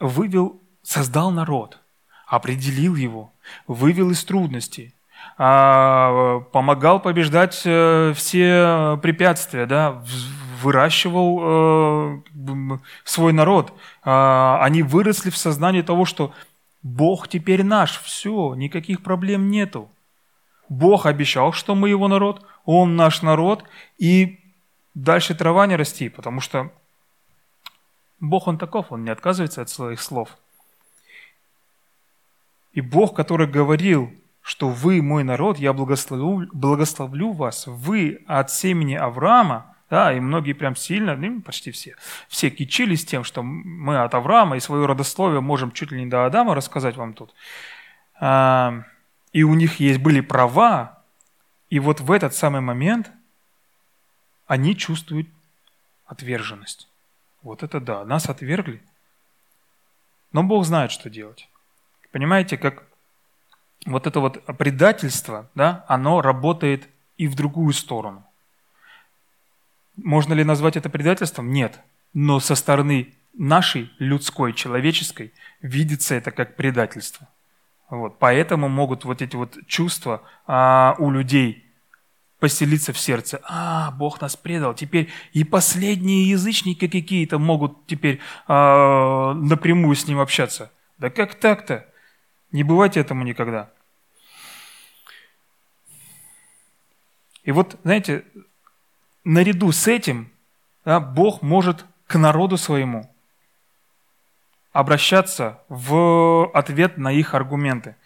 вывел, 0.00 0.58
создал 0.80 1.30
народ, 1.30 1.78
определил 2.26 2.96
его, 2.96 3.32
вывел 3.66 4.10
из 4.10 4.24
трудностей, 4.24 4.94
а, 5.38 6.40
помогал 6.52 7.00
побеждать 7.00 7.62
э, 7.64 8.12
все 8.14 8.98
препятствия, 9.02 9.66
да, 9.66 10.02
выращивал 10.62 11.40
э, 11.42 12.78
свой 13.04 13.32
народ. 13.32 13.72
А, 14.02 14.58
они 14.62 14.82
выросли 14.82 15.30
в 15.30 15.36
сознании 15.36 15.82
того, 15.82 16.04
что 16.04 16.32
Бог 16.82 17.28
теперь 17.28 17.64
наш, 17.64 18.00
все, 18.00 18.54
никаких 18.54 19.02
проблем 19.02 19.50
нету. 19.50 19.90
Бог 20.68 21.06
обещал, 21.06 21.52
что 21.52 21.74
мы 21.74 21.90
его 21.90 22.08
народ, 22.08 22.44
Он 22.64 22.96
наш 22.96 23.22
народ, 23.22 23.64
и 23.98 24.40
дальше 24.94 25.34
трава 25.34 25.66
не 25.66 25.76
расти, 25.76 26.08
потому 26.08 26.40
что 26.40 26.72
Бог, 28.20 28.48
Он 28.48 28.58
таков, 28.58 28.90
Он 28.90 29.04
не 29.04 29.10
отказывается 29.10 29.62
от 29.62 29.68
своих 29.68 30.00
слов. 30.00 30.30
И 32.76 32.82
Бог, 32.82 33.16
который 33.16 33.46
говорил, 33.46 34.12
что 34.42 34.68
вы 34.68 35.00
мой 35.00 35.24
народ, 35.24 35.58
я 35.58 35.72
благословлю, 35.72 36.46
благословлю 36.52 37.32
вас, 37.32 37.66
вы 37.66 38.22
от 38.26 38.50
семени 38.50 38.94
Авраама, 38.94 39.74
да, 39.88 40.12
и 40.12 40.20
многие 40.20 40.52
прям 40.52 40.76
сильно, 40.76 41.16
ну, 41.16 41.40
почти 41.40 41.70
все, 41.70 41.96
все 42.28 42.50
кичились 42.50 43.06
тем, 43.06 43.24
что 43.24 43.42
мы 43.42 44.02
от 44.02 44.14
Авраама 44.14 44.58
и 44.58 44.60
свое 44.60 44.84
родословие 44.84 45.40
можем 45.40 45.72
чуть 45.72 45.90
ли 45.90 46.04
не 46.04 46.10
до 46.10 46.26
Адама 46.26 46.54
рассказать 46.54 46.96
вам 46.96 47.14
тут. 47.14 47.34
А, 48.20 48.82
и 49.32 49.42
у 49.42 49.54
них 49.54 49.80
есть 49.80 50.00
были 50.00 50.20
права, 50.20 51.02
и 51.70 51.80
вот 51.80 52.02
в 52.02 52.12
этот 52.12 52.34
самый 52.34 52.60
момент 52.60 53.10
они 54.46 54.76
чувствуют 54.76 55.28
отверженность. 56.04 56.90
Вот 57.40 57.62
это 57.62 57.80
да, 57.80 58.04
нас 58.04 58.28
отвергли. 58.28 58.82
Но 60.32 60.42
Бог 60.42 60.66
знает, 60.66 60.90
что 60.90 61.08
делать. 61.08 61.48
Понимаете, 62.16 62.56
как 62.56 62.84
вот 63.84 64.06
это 64.06 64.20
вот 64.20 64.42
предательство, 64.56 65.50
да, 65.54 65.84
оно 65.86 66.22
работает 66.22 66.88
и 67.18 67.28
в 67.28 67.34
другую 67.34 67.74
сторону. 67.74 68.24
Можно 69.98 70.32
ли 70.32 70.42
назвать 70.42 70.78
это 70.78 70.88
предательством? 70.88 71.52
Нет. 71.52 71.78
Но 72.14 72.40
со 72.40 72.54
стороны 72.54 73.12
нашей, 73.34 73.90
людской, 73.98 74.54
человеческой, 74.54 75.34
видится 75.60 76.14
это 76.14 76.30
как 76.30 76.56
предательство. 76.56 77.28
Вот. 77.90 78.18
Поэтому 78.18 78.70
могут 78.70 79.04
вот 79.04 79.20
эти 79.20 79.36
вот 79.36 79.54
чувства 79.66 80.22
а, 80.46 80.96
у 80.98 81.10
людей 81.10 81.66
поселиться 82.40 82.94
в 82.94 82.98
сердце. 82.98 83.42
А, 83.44 83.90
Бог 83.90 84.22
нас 84.22 84.36
предал. 84.36 84.72
Теперь 84.72 85.10
и 85.34 85.44
последние 85.44 86.30
язычники 86.30 86.88
какие-то 86.88 87.38
могут 87.38 87.84
теперь 87.86 88.20
а, 88.48 89.34
напрямую 89.34 89.94
с 89.94 90.08
ним 90.08 90.20
общаться. 90.20 90.72
Да 90.96 91.10
как 91.10 91.34
так-то? 91.34 91.84
Не 92.52 92.62
бывать 92.62 92.96
этому 92.96 93.24
никогда. 93.24 93.70
И 97.44 97.52
вот, 97.52 97.78
знаете, 97.84 98.24
наряду 99.24 99.70
с 99.72 99.86
этим 99.86 100.32
да, 100.84 101.00
Бог 101.00 101.42
может 101.42 101.84
к 102.06 102.16
народу 102.16 102.56
своему 102.56 103.12
обращаться 104.72 105.62
в 105.68 106.50
ответ 106.52 106.98
на 106.98 107.12
их 107.12 107.34
аргументы. 107.34 107.96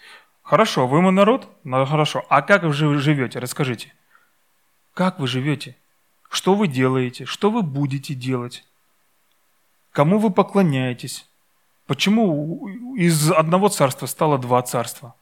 Хорошо, 0.43 0.87
вы 0.87 1.01
мой 1.03 1.13
народ? 1.13 1.49
Ну, 1.63 1.85
хорошо. 1.85 2.25
А 2.29 2.43
как 2.43 2.63
вы 2.63 2.73
живете? 2.73 3.39
Расскажите. 3.39 3.93
Как 4.95 5.19
вы 5.21 5.27
живете? 5.27 5.77
Что 6.29 6.55
вы 6.55 6.69
делаете? 6.69 7.25
Что 7.25 7.51
вы 7.51 7.63
будете 7.63 8.15
делать? 8.15 8.65
Кому 9.93 10.19
вы 10.19 10.31
поклоняетесь? 10.31 11.30
Почему 11.91 12.69
из 12.95 13.33
одного 13.33 13.69
царства 13.69 14.07
стало 14.07 14.39
два 14.39 14.63
царства? 14.63 15.17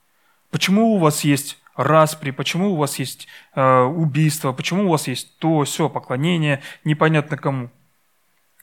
Почему 0.50 0.96
у 0.96 0.98
вас 0.98 1.24
есть 1.24 1.58
распри, 1.76 2.30
почему 2.30 2.74
у 2.74 2.76
вас 2.76 2.98
есть 2.98 3.26
э, 3.54 3.80
убийство, 3.84 4.52
почему 4.52 4.84
у 4.84 4.90
вас 4.90 5.08
есть 5.08 5.38
то, 5.38 5.64
все, 5.64 5.88
поклонение, 5.88 6.60
непонятно 6.84 7.38
кому. 7.38 7.70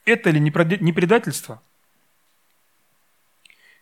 Это 0.04 0.30
ли 0.30 0.38
не 0.38 0.52
предательство? 0.52 1.60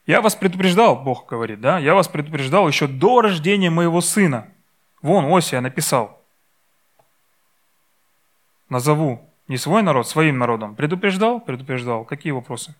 Я 0.06 0.22
вас 0.22 0.34
предупреждал, 0.34 0.96
Бог 0.96 1.26
говорит, 1.26 1.60
да, 1.60 1.78
я 1.78 1.94
вас 1.94 2.08
предупреждал 2.08 2.66
еще 2.66 2.86
до 2.86 3.20
рождения 3.20 3.68
моего 3.68 4.00
сына. 4.00 4.48
Вон, 5.02 5.30
Осия 5.36 5.60
написал. 5.60 6.18
Назову 8.70 9.20
не 9.48 9.58
свой 9.58 9.82
народ, 9.82 10.08
своим 10.08 10.38
народом. 10.38 10.76
Предупреждал? 10.76 11.40
Предупреждал. 11.40 12.06
Какие 12.06 12.32
вопросы? 12.32 12.74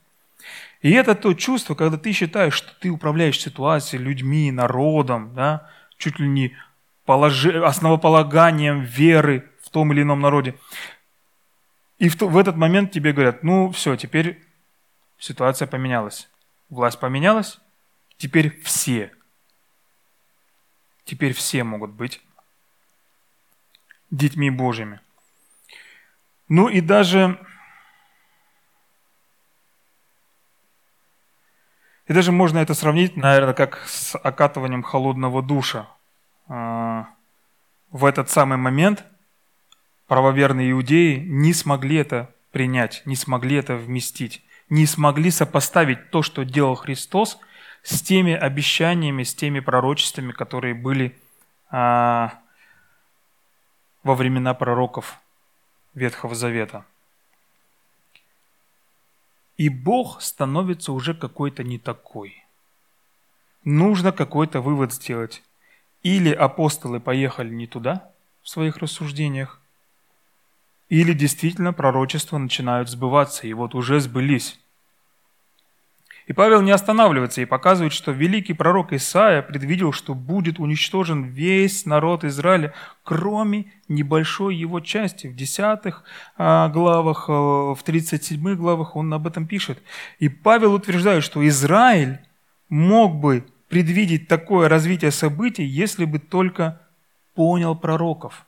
И 0.80 0.90
это 0.90 1.14
то 1.14 1.32
чувство, 1.34 1.74
когда 1.74 1.96
ты 1.96 2.12
считаешь, 2.12 2.54
что 2.54 2.74
ты 2.78 2.90
управляешь 2.90 3.40
ситуацией, 3.40 4.02
людьми, 4.02 4.50
народом, 4.52 5.34
да, 5.34 5.70
чуть 5.96 6.18
ли 6.18 6.28
не 6.28 6.56
положи, 7.04 7.64
основополаганием 7.64 8.82
веры 8.82 9.50
в 9.62 9.70
том 9.70 9.92
или 9.92 10.02
ином 10.02 10.20
народе. 10.20 10.54
И 11.98 12.08
в, 12.08 12.20
в 12.20 12.36
этот 12.36 12.56
момент 12.56 12.92
тебе 12.92 13.12
говорят, 13.12 13.42
ну 13.42 13.70
все, 13.70 13.96
теперь 13.96 14.42
ситуация 15.18 15.66
поменялась. 15.66 16.28
Власть 16.68 17.00
поменялась, 17.00 17.60
теперь 18.16 18.60
все. 18.62 19.12
Теперь 21.04 21.32
все 21.32 21.64
могут 21.64 21.92
быть 21.92 22.20
детьми 24.10 24.50
Божьими. 24.50 25.00
Ну 26.48 26.68
и 26.68 26.80
даже 26.80 27.38
И 32.06 32.12
даже 32.12 32.32
можно 32.32 32.58
это 32.58 32.74
сравнить, 32.74 33.16
наверное, 33.16 33.54
как 33.54 33.82
с 33.86 34.16
окатыванием 34.16 34.82
холодного 34.82 35.42
душа. 35.42 35.88
А, 36.48 37.06
в 37.90 38.04
этот 38.04 38.28
самый 38.28 38.58
момент 38.58 39.04
правоверные 40.06 40.72
иудеи 40.72 41.16
не 41.16 41.54
смогли 41.54 41.96
это 41.96 42.30
принять, 42.52 43.02
не 43.06 43.16
смогли 43.16 43.56
это 43.56 43.76
вместить, 43.76 44.42
не 44.68 44.86
смогли 44.86 45.30
сопоставить 45.30 46.10
то, 46.10 46.22
что 46.22 46.44
делал 46.44 46.74
Христос, 46.74 47.38
с 47.82 48.00
теми 48.02 48.32
обещаниями, 48.34 49.22
с 49.22 49.34
теми 49.34 49.60
пророчествами, 49.60 50.32
которые 50.32 50.74
были 50.74 51.16
а, 51.70 52.32
во 54.02 54.14
времена 54.14 54.54
пророков 54.54 55.18
Ветхого 55.94 56.34
Завета. 56.34 56.84
И 59.56 59.68
Бог 59.68 60.20
становится 60.20 60.92
уже 60.92 61.14
какой-то 61.14 61.62
не 61.62 61.78
такой. 61.78 62.44
Нужно 63.64 64.12
какой-то 64.12 64.60
вывод 64.60 64.92
сделать. 64.92 65.42
Или 66.02 66.32
апостолы 66.32 67.00
поехали 67.00 67.50
не 67.50 67.66
туда 67.66 68.10
в 68.42 68.48
своих 68.48 68.78
рассуждениях, 68.78 69.60
или 70.88 71.12
действительно 71.12 71.72
пророчества 71.72 72.38
начинают 72.38 72.90
сбываться, 72.90 73.46
и 73.46 73.52
вот 73.52 73.74
уже 73.74 74.00
сбылись. 74.00 74.60
И 76.26 76.32
Павел 76.32 76.62
не 76.62 76.70
останавливается 76.70 77.42
и 77.42 77.44
показывает, 77.44 77.92
что 77.92 78.10
великий 78.10 78.54
пророк 78.54 78.94
Исаия 78.94 79.42
предвидел, 79.42 79.92
что 79.92 80.14
будет 80.14 80.58
уничтожен 80.58 81.24
весь 81.24 81.84
народ 81.84 82.24
Израиля, 82.24 82.72
кроме 83.02 83.72
небольшой 83.88 84.56
его 84.56 84.80
части. 84.80 85.26
В 85.26 85.36
десятых 85.36 86.02
а, 86.38 86.68
главах, 86.70 87.26
а, 87.28 87.74
в 87.74 87.82
37 87.82 88.54
главах 88.54 88.96
он 88.96 89.12
об 89.12 89.26
этом 89.26 89.46
пишет. 89.46 89.82
И 90.18 90.30
Павел 90.30 90.72
утверждает, 90.72 91.24
что 91.24 91.46
Израиль 91.46 92.20
мог 92.70 93.16
бы 93.16 93.44
предвидеть 93.68 94.26
такое 94.26 94.70
развитие 94.70 95.10
событий, 95.10 95.64
если 95.64 96.06
бы 96.06 96.18
только 96.18 96.80
понял 97.34 97.76
пророков. 97.76 98.46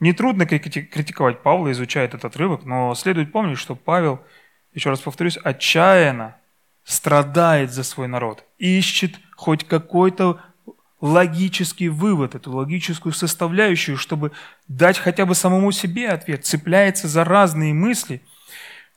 Нетрудно 0.00 0.46
критиковать 0.46 1.44
Павла, 1.44 1.70
изучая 1.70 2.06
этот 2.06 2.24
отрывок, 2.24 2.64
но 2.64 2.92
следует 2.96 3.30
помнить, 3.30 3.58
что 3.58 3.76
Павел– 3.76 4.20
еще 4.74 4.90
раз 4.90 5.00
повторюсь, 5.00 5.38
отчаянно 5.42 6.36
страдает 6.84 7.72
за 7.72 7.84
свой 7.84 8.08
народ, 8.08 8.44
ищет 8.58 9.18
хоть 9.36 9.64
какой-то 9.64 10.40
логический 11.00 11.88
вывод, 11.88 12.34
эту 12.34 12.52
логическую 12.52 13.12
составляющую, 13.12 13.96
чтобы 13.96 14.32
дать 14.68 14.98
хотя 14.98 15.26
бы 15.26 15.34
самому 15.34 15.72
себе 15.72 16.08
ответ, 16.08 16.46
цепляется 16.46 17.08
за 17.08 17.24
разные 17.24 17.74
мысли, 17.74 18.22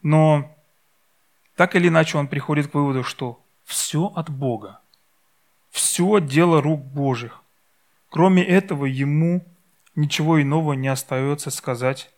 но 0.01 0.55
так 1.55 1.75
или 1.75 1.87
иначе 1.87 2.17
он 2.17 2.27
приходит 2.27 2.67
к 2.67 2.75
выводу, 2.75 3.03
что 3.03 3.43
все 3.63 4.05
от 4.15 4.29
Бога, 4.29 4.79
все 5.71 6.19
дело 6.19 6.61
рук 6.61 6.81
Божьих. 6.81 7.41
Кроме 8.09 8.43
этого, 8.45 8.85
ему 8.85 9.43
ничего 9.95 10.41
иного 10.41 10.73
не 10.73 10.87
остается 10.87 11.49
сказать, 11.49 12.11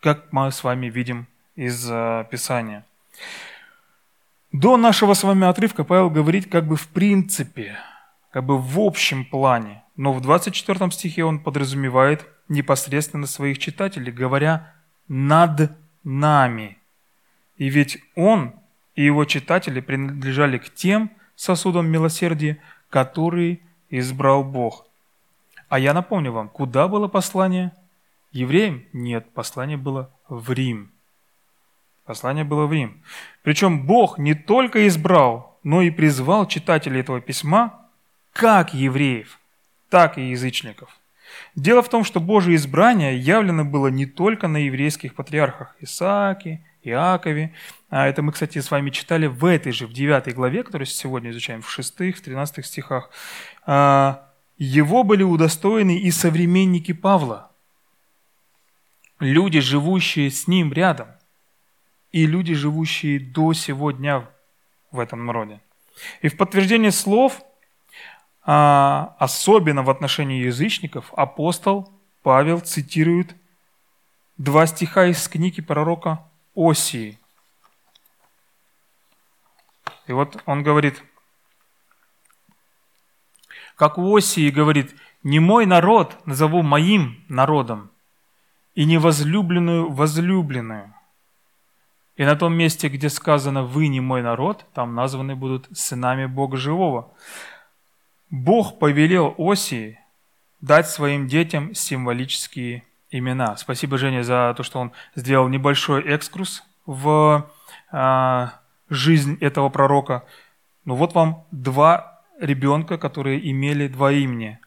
как 0.00 0.32
мы 0.32 0.50
с 0.50 0.64
вами 0.64 0.86
видим 0.86 1.28
из 1.56 1.90
э, 1.90 2.26
Писания. 2.30 2.84
До 4.52 4.76
нашего 4.76 5.14
с 5.14 5.24
вами 5.24 5.46
отрывка 5.46 5.84
Павел 5.84 6.10
говорит 6.10 6.50
как 6.50 6.66
бы 6.66 6.76
в 6.76 6.88
принципе, 6.88 7.76
как 8.30 8.44
бы 8.44 8.58
в 8.58 8.78
общем 8.78 9.24
плане, 9.24 9.82
но 9.96 10.12
в 10.12 10.20
24 10.20 10.90
стихе 10.92 11.24
он 11.24 11.40
подразумевает 11.40 12.26
непосредственно 12.48 13.26
своих 13.26 13.58
читателей, 13.58 14.12
говоря 14.12 14.72
«над 15.08 15.72
нами». 16.04 16.78
И 17.56 17.68
ведь 17.68 17.98
он 18.14 18.54
и 18.94 19.04
его 19.04 19.24
читатели 19.24 19.80
принадлежали 19.80 20.58
к 20.58 20.72
тем 20.72 21.10
сосудам 21.34 21.86
милосердия, 21.86 22.58
которые 22.90 23.60
избрал 23.90 24.44
Бог. 24.44 24.86
А 25.68 25.78
я 25.78 25.92
напомню 25.92 26.32
вам, 26.32 26.48
куда 26.48 26.88
было 26.88 27.08
послание? 27.08 27.72
Евреям? 28.32 28.84
Нет, 28.92 29.32
послание 29.32 29.76
было 29.76 30.10
в 30.28 30.52
Рим. 30.52 30.92
Послание 32.06 32.44
было 32.44 32.66
в 32.66 32.72
Рим. 32.72 33.02
Причем 33.42 33.84
Бог 33.84 34.18
не 34.18 34.34
только 34.34 34.86
избрал, 34.86 35.58
но 35.64 35.82
и 35.82 35.90
призвал 35.90 36.46
читателей 36.46 37.00
этого 37.00 37.20
письма 37.20 37.80
как 38.32 38.72
евреев, 38.72 39.40
так 39.90 40.16
и 40.16 40.30
язычников. 40.30 40.88
Дело 41.56 41.82
в 41.82 41.88
том, 41.88 42.04
что 42.04 42.20
Божие 42.20 42.56
избрание 42.56 43.18
явлено 43.18 43.64
было 43.64 43.88
не 43.88 44.06
только 44.06 44.46
на 44.46 44.58
еврейских 44.58 45.14
патриархах 45.14 45.74
Исааке, 45.80 46.62
Иакове. 46.84 47.52
А 47.90 48.06
это 48.06 48.22
мы, 48.22 48.30
кстати, 48.30 48.60
с 48.60 48.70
вами 48.70 48.90
читали 48.90 49.26
в 49.26 49.44
этой 49.44 49.72
же, 49.72 49.88
в 49.88 49.92
9 49.92 50.32
главе, 50.34 50.62
которую 50.62 50.86
сегодня 50.86 51.30
изучаем, 51.30 51.62
в 51.62 51.70
6, 51.70 51.98
в 51.98 52.20
13 52.20 52.64
стихах. 52.64 53.10
А, 53.66 54.30
его 54.58 55.02
были 55.02 55.24
удостоены 55.24 55.98
и 55.98 56.12
современники 56.12 56.92
Павла, 56.92 57.50
люди, 59.18 59.58
живущие 59.58 60.30
с 60.30 60.46
ним 60.46 60.72
рядом 60.72 61.08
и 62.12 62.26
люди, 62.26 62.54
живущие 62.54 63.20
до 63.20 63.52
сегодня 63.52 64.28
в 64.90 64.98
этом 64.98 65.26
народе. 65.26 65.60
И 66.22 66.28
в 66.28 66.36
подтверждение 66.36 66.90
слов, 66.90 67.42
а, 68.42 69.16
особенно 69.18 69.82
в 69.82 69.90
отношении 69.90 70.44
язычников, 70.44 71.12
апостол 71.14 71.92
Павел 72.22 72.60
цитирует 72.60 73.34
два 74.38 74.66
стиха 74.66 75.06
из 75.06 75.28
книги 75.28 75.60
пророка 75.60 76.24
Осии. 76.54 77.18
И 80.06 80.12
вот 80.12 80.42
он 80.46 80.62
говорит, 80.62 81.02
как 83.76 83.98
у 83.98 84.16
Осии 84.16 84.50
говорит, 84.50 84.94
«Не 85.22 85.40
мой 85.40 85.66
народ 85.66 86.16
назову 86.26 86.62
моим 86.62 87.24
народом, 87.28 87.90
и 88.74 88.84
не 88.84 88.98
возлюбленную 88.98 89.90
возлюбленную». 89.90 90.95
И 92.16 92.24
на 92.24 92.34
том 92.34 92.54
месте, 92.54 92.88
где 92.88 93.10
сказано 93.10 93.62
«Вы 93.62 93.88
не 93.88 94.00
мой 94.00 94.22
народ», 94.22 94.64
там 94.72 94.94
названы 94.94 95.36
будут 95.36 95.68
сынами 95.76 96.26
Бога 96.26 96.56
Живого. 96.56 97.12
Бог 98.30 98.78
повелел 98.78 99.34
Осии 99.36 100.00
дать 100.60 100.88
своим 100.88 101.28
детям 101.28 101.74
символические 101.74 102.84
имена. 103.10 103.56
Спасибо, 103.56 103.98
Женя, 103.98 104.22
за 104.22 104.54
то, 104.56 104.62
что 104.62 104.80
он 104.80 104.92
сделал 105.14 105.48
небольшой 105.48 106.02
экскурс 106.02 106.64
в 106.86 107.50
э, 107.92 108.48
жизнь 108.88 109.36
этого 109.40 109.68
пророка. 109.68 110.24
Ну 110.86 110.94
вот 110.94 111.14
вам 111.14 111.44
два 111.50 112.22
ребенка, 112.40 112.96
которые 112.96 113.50
имели 113.50 113.88
два 113.88 114.10
имени. 114.10 114.58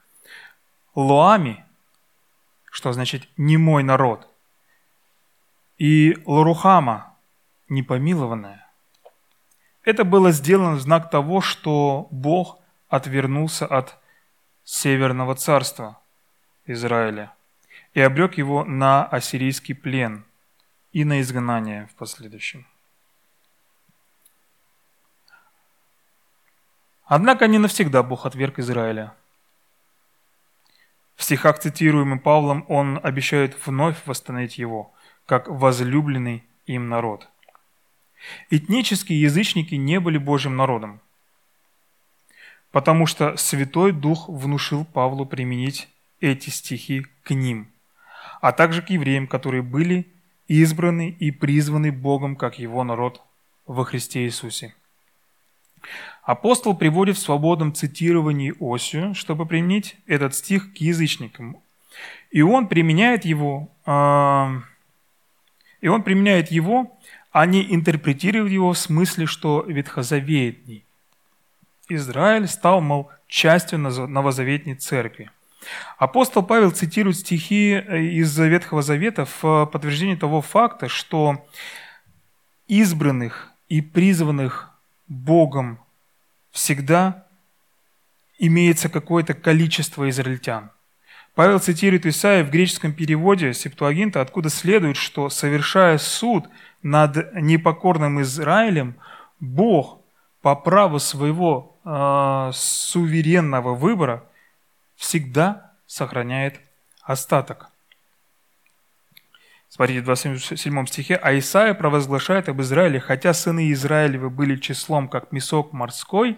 Луами, 0.93 1.65
что 2.71 2.91
значит 2.91 3.27
«не 3.37 3.57
мой 3.57 3.83
народ», 3.83 4.27
и 5.77 6.17
Лорухама, 6.25 7.08
непомилованное. 7.69 8.69
Это 9.83 10.03
было 10.03 10.31
сделано 10.31 10.75
в 10.75 10.81
знак 10.81 11.09
того, 11.09 11.41
что 11.41 12.07
Бог 12.11 12.59
отвернулся 12.89 13.65
от 13.65 13.97
Северного 14.63 15.35
царства 15.35 15.99
Израиля 16.65 17.33
и 17.93 18.01
обрек 18.01 18.37
его 18.37 18.63
на 18.63 19.05
ассирийский 19.05 19.73
плен 19.73 20.25
и 20.91 21.03
на 21.05 21.21
изгнание 21.21 21.87
в 21.87 21.95
последующем. 21.95 22.67
Однако 27.05 27.47
не 27.47 27.57
навсегда 27.57 28.03
Бог 28.03 28.27
отверг 28.27 28.59
Израиля. 28.59 29.15
В 31.15 31.23
стихах, 31.23 31.59
цитируемых 31.59 32.21
Павлом, 32.21 32.63
он 32.67 32.99
обещает 33.01 33.65
вновь 33.65 34.05
восстановить 34.05 34.59
его, 34.59 34.93
как 35.25 35.47
возлюбленный 35.47 36.43
им 36.65 36.89
народ– 36.89 37.27
Этнические 38.49 39.21
язычники 39.21 39.75
не 39.75 39.99
были 39.99 40.17
Божьим 40.17 40.55
народом, 40.55 40.99
потому 42.71 43.05
что 43.05 43.37
Святой 43.37 43.91
Дух 43.91 44.27
внушил 44.29 44.85
Павлу 44.85 45.25
применить 45.25 45.87
эти 46.19 46.49
стихи 46.49 47.05
к 47.23 47.31
ним, 47.31 47.71
а 48.41 48.51
также 48.51 48.81
к 48.81 48.89
евреям, 48.89 49.27
которые 49.27 49.61
были 49.61 50.07
избраны 50.47 51.15
и 51.19 51.31
призваны 51.31 51.91
Богом 51.91 52.35
как 52.35 52.59
его 52.59 52.83
народ 52.83 53.21
во 53.65 53.85
Христе 53.85 54.25
Иисусе. 54.25 54.73
Апостол 56.23 56.75
приводит 56.75 57.17
в 57.17 57.21
свободном 57.21 57.73
цитировании 57.73 58.53
Осию, 58.59 59.15
чтобы 59.15 59.45
применить 59.45 59.95
этот 60.05 60.35
стих 60.35 60.73
к 60.73 60.77
язычникам. 60.77 61.57
И 62.31 62.41
он 62.41 62.67
применяет 62.67 63.25
его, 63.25 63.69
э, 63.85 64.61
и 65.81 65.87
он 65.87 66.03
применяет 66.03 66.51
его 66.51 66.99
они 67.31 67.65
интерпретировали 67.69 68.53
его 68.53 68.73
в 68.73 68.77
смысле, 68.77 69.25
что 69.25 69.63
ветхозаветний. 69.67 70.85
Израиль 71.87 72.47
стал, 72.47 72.81
мол, 72.81 73.11
частью 73.27 73.79
новозаветней 73.79 74.75
церкви. 74.75 75.31
Апостол 75.97 76.43
Павел 76.43 76.71
цитирует 76.71 77.17
стихи 77.17 77.73
э, 77.73 78.01
из 78.03 78.37
Ветхого 78.37 78.81
Завета 78.81 79.25
в 79.25 79.65
подтверждение 79.65 80.15
того 80.15 80.41
факта, 80.41 80.87
что 80.87 81.45
избранных 82.67 83.51
и 83.67 83.81
призванных 83.81 84.71
Богом 85.07 85.79
всегда 86.51 87.25
имеется 88.37 88.87
какое-то 88.89 89.33
количество 89.33 90.09
израильтян. 90.09 90.71
Павел 91.35 91.59
цитирует 91.59 92.05
Исаия 92.05 92.43
в 92.43 92.51
греческом 92.51 92.93
переводе 92.93 93.53
Септуагинта, 93.53 94.21
откуда 94.21 94.49
следует, 94.49 94.97
что, 94.97 95.29
совершая 95.29 95.97
суд– 95.97 96.47
над 96.81 97.33
непокорным 97.33 98.21
Израилем, 98.21 98.95
Бог 99.39 99.99
по 100.41 100.55
праву 100.55 100.99
своего 100.99 101.77
э, 101.83 102.51
суверенного 102.53 103.75
выбора 103.75 104.23
всегда 104.95 105.73
сохраняет 105.85 106.59
остаток. 107.03 107.69
Смотрите, 109.69 110.01
в 110.01 110.05
27 110.05 110.85
стихе. 110.87 111.15
«А 111.15 111.37
Исаия 111.37 111.73
провозглашает 111.73 112.49
об 112.49 112.59
Израиле, 112.61 112.99
хотя 112.99 113.33
сыны 113.33 113.71
Израилевы 113.71 114.29
были 114.29 114.55
числом, 114.55 115.07
как 115.07 115.29
песок 115.29 115.73
морской, 115.73 116.37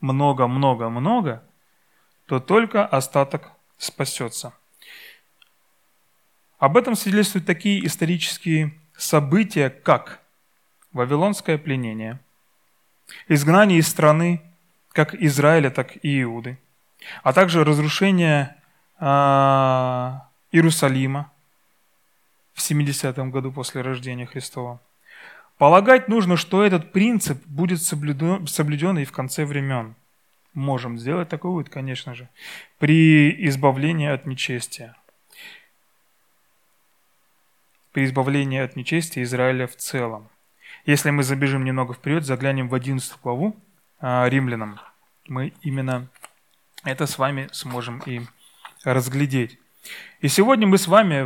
много-много-много, 0.00 1.44
то 2.26 2.40
только 2.40 2.84
остаток 2.84 3.52
спасется». 3.78 4.52
Об 6.58 6.76
этом 6.76 6.94
свидетельствуют 6.94 7.46
такие 7.46 7.84
исторические 7.86 8.74
события, 8.96 9.70
как 9.70 10.20
Вавилонское 10.92 11.58
пленение, 11.58 12.18
изгнание 13.28 13.78
из 13.78 13.88
страны 13.88 14.42
как 14.92 15.14
Израиля, 15.14 15.70
так 15.70 15.96
и 16.02 16.22
Иуды, 16.22 16.56
а 17.22 17.32
также 17.32 17.64
разрушение 17.64 18.56
э, 19.00 19.04
Иерусалима 20.52 21.32
в 22.54 22.60
70-м 22.60 23.30
году 23.32 23.50
после 23.50 23.82
рождения 23.82 24.24
Христова. 24.24 24.80
Полагать 25.58 26.08
нужно, 26.08 26.36
что 26.36 26.64
этот 26.64 26.92
принцип 26.92 27.44
будет 27.46 27.82
соблюден, 27.82 28.46
соблюден 28.46 28.98
и 28.98 29.04
в 29.04 29.12
конце 29.12 29.44
времен. 29.44 29.94
Можем 30.52 30.98
сделать 30.98 31.28
такой 31.28 31.50
вывод, 31.50 31.68
конечно 31.68 32.14
же, 32.14 32.28
при 32.78 33.46
избавлении 33.48 34.08
от 34.08 34.26
нечестия. 34.26 34.96
При 37.94 38.06
избавлении 38.06 38.58
от 38.58 38.74
нечестия 38.74 39.22
Израиля 39.22 39.68
в 39.68 39.76
целом. 39.76 40.28
Если 40.84 41.10
мы 41.10 41.22
забежим 41.22 41.64
немного 41.64 41.94
вперед, 41.94 42.24
заглянем 42.24 42.68
в 42.68 42.74
11 42.74 43.20
главу 43.22 43.54
а, 44.00 44.28
римлянам, 44.28 44.80
мы 45.28 45.52
именно 45.62 46.08
это 46.82 47.06
с 47.06 47.18
вами 47.18 47.48
сможем 47.52 48.02
и 48.04 48.22
разглядеть. 48.82 49.60
И 50.20 50.26
сегодня 50.26 50.66
мы 50.66 50.76
с 50.76 50.88
вами 50.88 51.24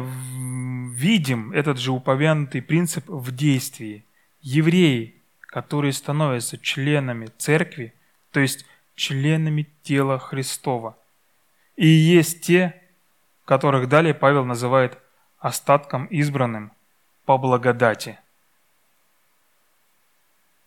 видим 0.95 1.53
этот 1.53 1.79
же 1.79 1.91
упомянутый 1.91 2.61
принцип 2.61 3.09
в 3.09 3.35
действии. 3.35 4.05
Евреи, 4.43 5.23
которые 5.41 5.95
становятся 5.95 6.59
членами 6.59 7.31
церкви, 7.39 7.95
то 8.31 8.41
есть 8.41 8.67
членами 8.95 9.67
тела 9.83 10.19
Христова. 10.19 10.99
И 11.77 11.89
есть 11.89 12.43
те, 12.43 12.79
которых 13.47 13.89
далее 13.89 14.13
Павел 14.13 14.45
называет 14.45 14.99
остатком 15.39 16.07
избранным 16.07 16.73
по 17.25 17.39
благодати. 17.39 18.19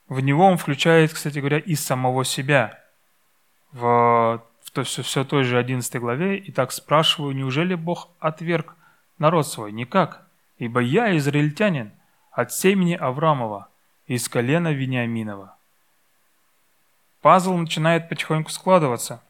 В 0.07 0.19
него 0.19 0.45
он 0.45 0.57
включает, 0.57 1.13
кстати 1.13 1.39
говоря, 1.39 1.59
и 1.59 1.75
самого 1.75 2.25
себя. 2.25 2.79
В, 3.71 4.43
в 4.61 4.71
то, 4.71 4.83
все, 4.83 5.03
все 5.03 5.23
той 5.23 5.43
же 5.43 5.57
11 5.57 5.95
главе. 5.97 6.37
И 6.37 6.51
так 6.51 6.71
спрашиваю, 6.71 7.33
неужели 7.33 7.75
Бог 7.75 8.09
отверг 8.19 8.75
народ 9.17 9.47
свой? 9.47 9.71
Никак. 9.71 10.27
Ибо 10.57 10.81
я 10.81 11.15
израильтянин 11.17 11.91
от 12.31 12.51
семени 12.51 12.95
Аврамова, 12.95 13.69
из 14.07 14.27
колена 14.27 14.73
Вениаминова. 14.73 15.55
Пазл 17.21 17.55
начинает 17.55 18.09
потихоньку 18.09 18.49
складываться. 18.49 19.23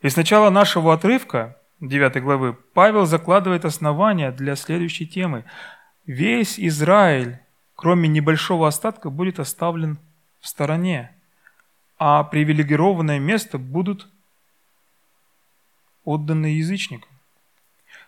И 0.00 0.08
с 0.08 0.16
начала 0.16 0.50
нашего 0.50 0.94
отрывка, 0.94 1.56
9 1.80 2.22
главы, 2.22 2.52
Павел 2.52 3.06
закладывает 3.06 3.64
основания 3.64 4.32
для 4.32 4.54
следующей 4.56 5.06
темы. 5.06 5.44
Весь 6.04 6.60
Израиль, 6.60 7.38
кроме 7.74 8.08
небольшого 8.08 8.68
остатка, 8.68 9.08
будет 9.08 9.40
оставлен 9.40 9.98
в 10.40 10.48
стороне, 10.48 11.16
а 11.98 12.24
привилегированное 12.24 13.18
место 13.18 13.58
будут 13.58 14.08
отданы 16.04 16.46
язычникам. 16.46 17.08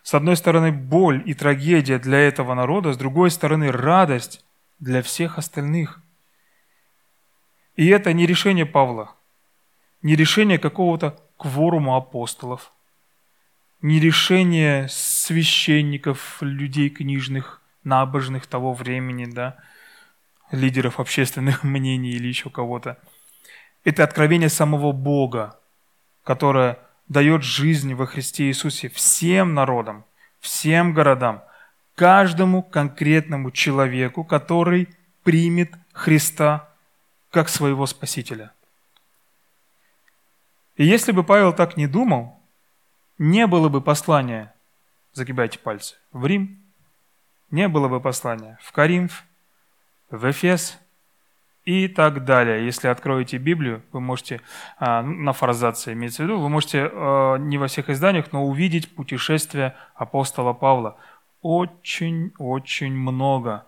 С 0.03 0.13
одной 0.13 0.35
стороны, 0.35 0.71
боль 0.71 1.23
и 1.25 1.33
трагедия 1.33 1.97
для 1.97 2.19
этого 2.19 2.53
народа, 2.53 2.93
с 2.93 2.97
другой 2.97 3.31
стороны, 3.31 3.71
радость 3.71 4.45
для 4.79 5.01
всех 5.01 5.37
остальных. 5.37 6.01
И 7.75 7.87
это 7.87 8.13
не 8.13 8.27
решение 8.27 8.65
Павла, 8.65 9.15
не 10.01 10.15
решение 10.15 10.59
какого-то 10.59 11.17
кворума 11.37 11.95
апостолов, 11.95 12.72
не 13.83 13.99
решение 13.99 14.87
священников, 14.89 16.37
людей 16.41 16.89
книжных, 16.89 17.61
набожных 17.83 18.47
того 18.47 18.73
времени, 18.73 19.25
да, 19.25 19.57
лидеров 20.51 21.01
общественных 21.01 21.63
мнений 21.63 22.11
или 22.11 22.27
еще 22.27 22.49
кого-то. 22.49 22.97
Это 23.83 24.05
откровение 24.05 24.47
самого 24.47 24.93
Бога, 24.93 25.59
которое 26.23 26.79
дает 27.09 27.43
жизнь 27.43 27.93
во 27.93 28.05
Христе 28.05 28.45
Иисусе 28.45 28.87
всем 28.87 29.53
народам, 29.53 30.05
всем 30.39 30.93
городам, 30.93 31.43
каждому 31.95 32.63
конкретному 32.63 33.51
человеку, 33.51 34.23
который 34.23 34.87
примет 35.23 35.73
Христа 35.91 36.69
как 37.31 37.49
своего 37.49 37.85
Спасителя. 37.85 38.53
И 40.77 40.85
если 40.85 41.11
бы 41.11 41.25
Павел 41.25 41.51
так 41.51 41.75
не 41.75 41.85
думал, 41.85 42.32
не 43.23 43.47
было 43.47 43.69
бы 43.69 43.79
послания, 43.79 44.53
загибайте 45.13 45.57
пальцы, 45.57 45.95
в 46.11 46.25
Рим, 46.25 46.61
не 47.51 47.69
было 47.69 47.87
бы 47.87 48.01
послания 48.01 48.59
в 48.61 48.73
Каримф, 48.73 49.23
в 50.09 50.29
Эфес 50.29 50.77
и 51.63 51.87
так 51.87 52.25
далее. 52.25 52.65
Если 52.65 52.89
откроете 52.89 53.37
Библию, 53.37 53.81
вы 53.93 54.01
можете, 54.01 54.41
а, 54.77 55.01
на 55.01 55.31
форзации 55.31 55.93
имеется 55.93 56.21
в 56.21 56.25
виду, 56.25 56.37
вы 56.37 56.49
можете 56.49 56.89
а, 56.91 57.37
не 57.37 57.57
во 57.57 57.67
всех 57.67 57.89
изданиях, 57.89 58.33
но 58.33 58.45
увидеть 58.45 58.93
путешествие 58.93 59.73
апостола 59.95 60.51
Павла. 60.51 60.97
Очень-очень 61.41 62.93
много 62.93 63.65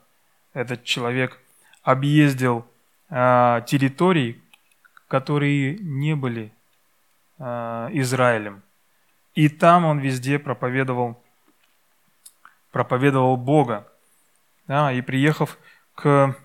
этот 0.53 0.83
человек 0.83 1.39
объездил 1.81 2.65
а, 3.09 3.61
территорий, 3.61 4.41
которые 5.07 5.77
не 5.77 6.13
были 6.13 6.51
Израилем. 7.37 8.64
И 9.35 9.49
там 9.49 9.85
он 9.85 9.99
везде 9.99 10.39
проповедовал, 10.39 11.21
проповедовал 12.71 13.37
Бога. 13.37 13.87
Да, 14.67 14.91
и 14.91 15.01
приехав 15.01 15.59
к 15.93 16.35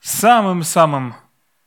самым-самым 0.00 1.14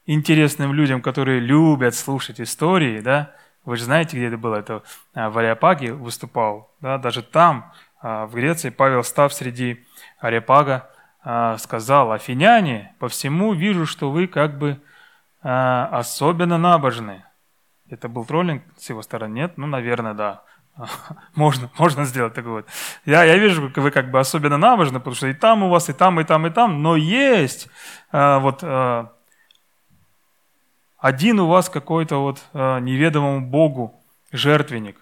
интересным 0.06 0.74
людям, 0.74 1.02
которые 1.02 1.40
любят 1.40 1.96
слушать 1.96 2.42
истории, 2.42 3.00
да, 3.00 3.36
вы 3.64 3.78
же 3.78 3.84
знаете, 3.86 4.18
где 4.18 4.28
это 4.28 4.38
было, 4.38 4.56
это 4.56 4.84
а, 5.14 5.30
в 5.30 5.38
Ариапаге 5.38 5.94
выступал, 5.94 6.72
да, 6.82 6.98
даже 6.98 7.24
там, 7.24 7.74
а, 8.02 8.26
в 8.28 8.36
Греции, 8.36 8.70
Павел, 8.70 9.04
став 9.04 9.34
среди 9.34 9.86
Ариапага, 10.20 10.90
а, 11.24 11.58
сказал, 11.58 12.12
афиняне, 12.12 12.94
по 13.00 13.10
всему 13.10 13.54
вижу, 13.54 13.86
что 13.86 14.12
вы 14.12 14.28
как 14.28 14.58
бы 14.58 14.80
особенно 15.42 16.58
набожны. 16.58 17.24
Это 17.96 18.10
был 18.10 18.26
троллинг 18.26 18.62
с 18.78 18.90
его 18.90 19.02
стороны? 19.02 19.34
Нет? 19.34 19.58
Ну, 19.58 19.68
наверное, 19.68 20.14
да. 20.14 20.44
Можно, 21.36 21.70
можно 21.80 22.04
сделать 22.04 22.34
такой 22.34 22.52
вот. 22.52 22.66
Я, 23.06 23.24
я 23.24 23.38
вижу, 23.38 23.72
вы 23.74 23.92
как 23.92 24.12
бы 24.12 24.20
особенно 24.20 24.58
набожны, 24.58 25.00
потому 25.00 25.16
что 25.16 25.28
и 25.28 25.34
там 25.34 25.64
у 25.64 25.70
вас, 25.70 25.90
и 25.90 25.94
там, 25.94 26.20
и 26.20 26.26
там, 26.26 26.46
и 26.46 26.50
там, 26.50 26.84
но 26.84 26.98
есть 26.98 27.70
э, 28.12 28.40
вот 28.40 28.60
э, 28.62 29.06
один 30.98 31.40
у 31.40 31.48
вас 31.48 31.70
какой-то 31.70 32.18
вот 32.18 32.44
э, 32.52 32.80
неведомому 32.82 33.40
Богу 33.48 34.04
жертвенник. 34.34 34.98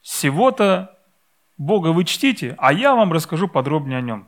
Всего-то 0.00 0.96
Бога 1.58 1.88
вы 1.88 2.04
чтите, 2.04 2.54
а 2.56 2.72
я 2.72 2.94
вам 2.94 3.12
расскажу 3.12 3.46
подробнее 3.46 3.98
о 3.98 4.00
нем. 4.00 4.26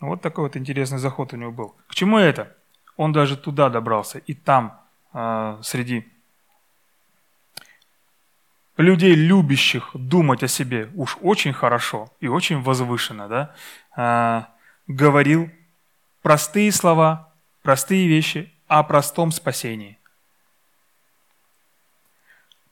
Вот 0.00 0.20
такой 0.20 0.44
вот 0.44 0.56
интересный 0.58 0.98
заход 0.98 1.32
у 1.32 1.36
него 1.36 1.52
был. 1.52 1.74
К 1.86 1.94
чему 1.94 2.18
это? 2.18 2.54
Он 2.98 3.12
даже 3.12 3.38
туда 3.38 3.70
добрался, 3.70 4.18
и 4.18 4.34
там, 4.34 4.83
среди 5.62 6.04
людей, 8.76 9.14
любящих 9.14 9.90
думать 9.94 10.42
о 10.42 10.48
себе 10.48 10.90
уж 10.94 11.16
очень 11.20 11.52
хорошо 11.52 12.10
и 12.20 12.28
очень 12.28 12.60
возвышенно, 12.60 13.28
да, 13.28 13.54
а, 13.96 14.48
говорил 14.86 15.50
простые 16.22 16.72
слова, 16.72 17.32
простые 17.62 18.08
вещи 18.08 18.52
о 18.66 18.82
простом 18.82 19.30
спасении. 19.30 19.98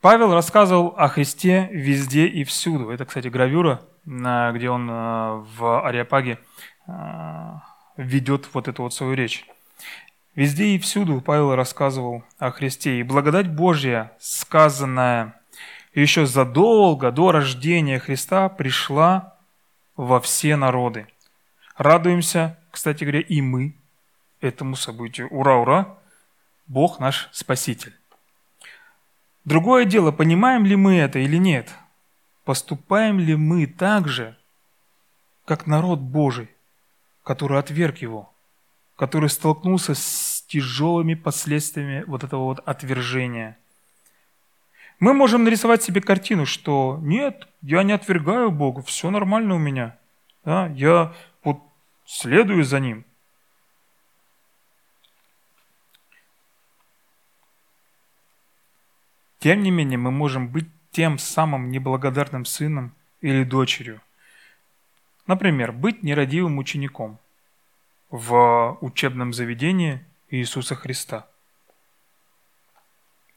Павел 0.01 0.34
рассказывал 0.34 0.95
о 0.97 1.07
Христе 1.07 1.68
везде 1.70 2.26
и 2.26 2.43
всюду. 2.43 2.90
Это, 2.90 3.05
кстати, 3.05 3.28
гравюра, 3.28 3.82
где 4.05 4.68
он 4.68 4.88
а, 4.90 5.47
в 5.57 5.86
Ариапаге 5.86 6.40
а, 6.88 7.62
ведет 7.97 8.53
вот 8.53 8.66
эту 8.66 8.82
вот 8.82 8.93
свою 8.93 9.14
речь. 9.14 9.47
Везде 10.35 10.68
и 10.74 10.78
всюду 10.78 11.20
Павел 11.20 11.55
рассказывал 11.55 12.24
о 12.39 12.51
Христе. 12.51 13.01
И 13.01 13.03
благодать 13.03 13.51
Божья, 13.51 14.12
сказанная 14.18 15.39
еще 15.95 16.24
задолго 16.24 17.11
до 17.11 17.33
рождения 17.33 17.99
Христа 17.99 18.49
пришла 18.49 19.37
во 19.95 20.20
все 20.20 20.57
народы. 20.57 21.07
Радуемся, 21.76 22.59
кстати 22.70 23.05
говоря, 23.05 23.20
и 23.20 23.43
мы 23.43 23.76
этому 24.41 24.74
событию. 24.74 25.28
Ура, 25.28 25.57
ура! 25.57 25.99
Бог 26.66 26.99
наш 26.99 27.28
Спаситель. 27.33 27.95
Другое 29.45 29.85
дело, 29.85 30.12
понимаем 30.12 30.64
ли 30.64 30.76
мы 30.76 30.97
это 30.97 31.18
или 31.18 31.37
нет? 31.37 31.68
Поступаем 32.45 33.18
ли 33.18 33.37
мы 33.37 33.66
так 33.66 34.09
же, 34.09 34.37
как 35.45 35.66
народ 35.66 35.99
Божий, 35.99 36.49
который 37.22 37.59
отверг 37.59 37.99
его, 37.99 38.32
который 38.97 39.28
столкнулся 39.28 39.95
с 39.95 40.45
тяжелыми 40.49 41.14
последствиями 41.14 42.05
вот 42.07 42.24
этого 42.24 42.45
вот 42.45 42.61
отвержения– 42.66 43.59
мы 45.03 45.14
можем 45.14 45.43
нарисовать 45.43 45.82
себе 45.82 46.01
картину, 46.01 46.47
что 46.47 46.97
нет, 47.03 47.49
я 47.61 47.82
не 47.82 47.93
отвергаю 47.93 48.53
Бога, 48.53 48.82
все 48.82 49.11
нормально 49.11 49.57
у 49.57 49.59
меня. 49.59 49.99
Да, 50.45 50.68
я 50.76 51.12
вот 51.43 51.61
следую 52.05 52.62
за 52.62 52.78
ним. 52.78 53.05
Тем 59.40 59.64
не 59.64 59.72
менее, 59.72 59.99
мы 59.99 60.12
можем 60.12 60.47
быть 60.47 60.68
тем 60.93 61.18
самым 61.18 61.72
неблагодарным 61.72 62.45
сыном 62.45 62.95
или 63.22 63.43
дочерью. 63.43 64.01
Например, 65.26 65.72
быть 65.72 66.05
нерадивым 66.05 66.59
учеником 66.59 67.18
в 68.12 68.76
учебном 68.82 69.32
заведении 69.32 70.04
Иисуса 70.28 70.76
Христа. 70.76 71.26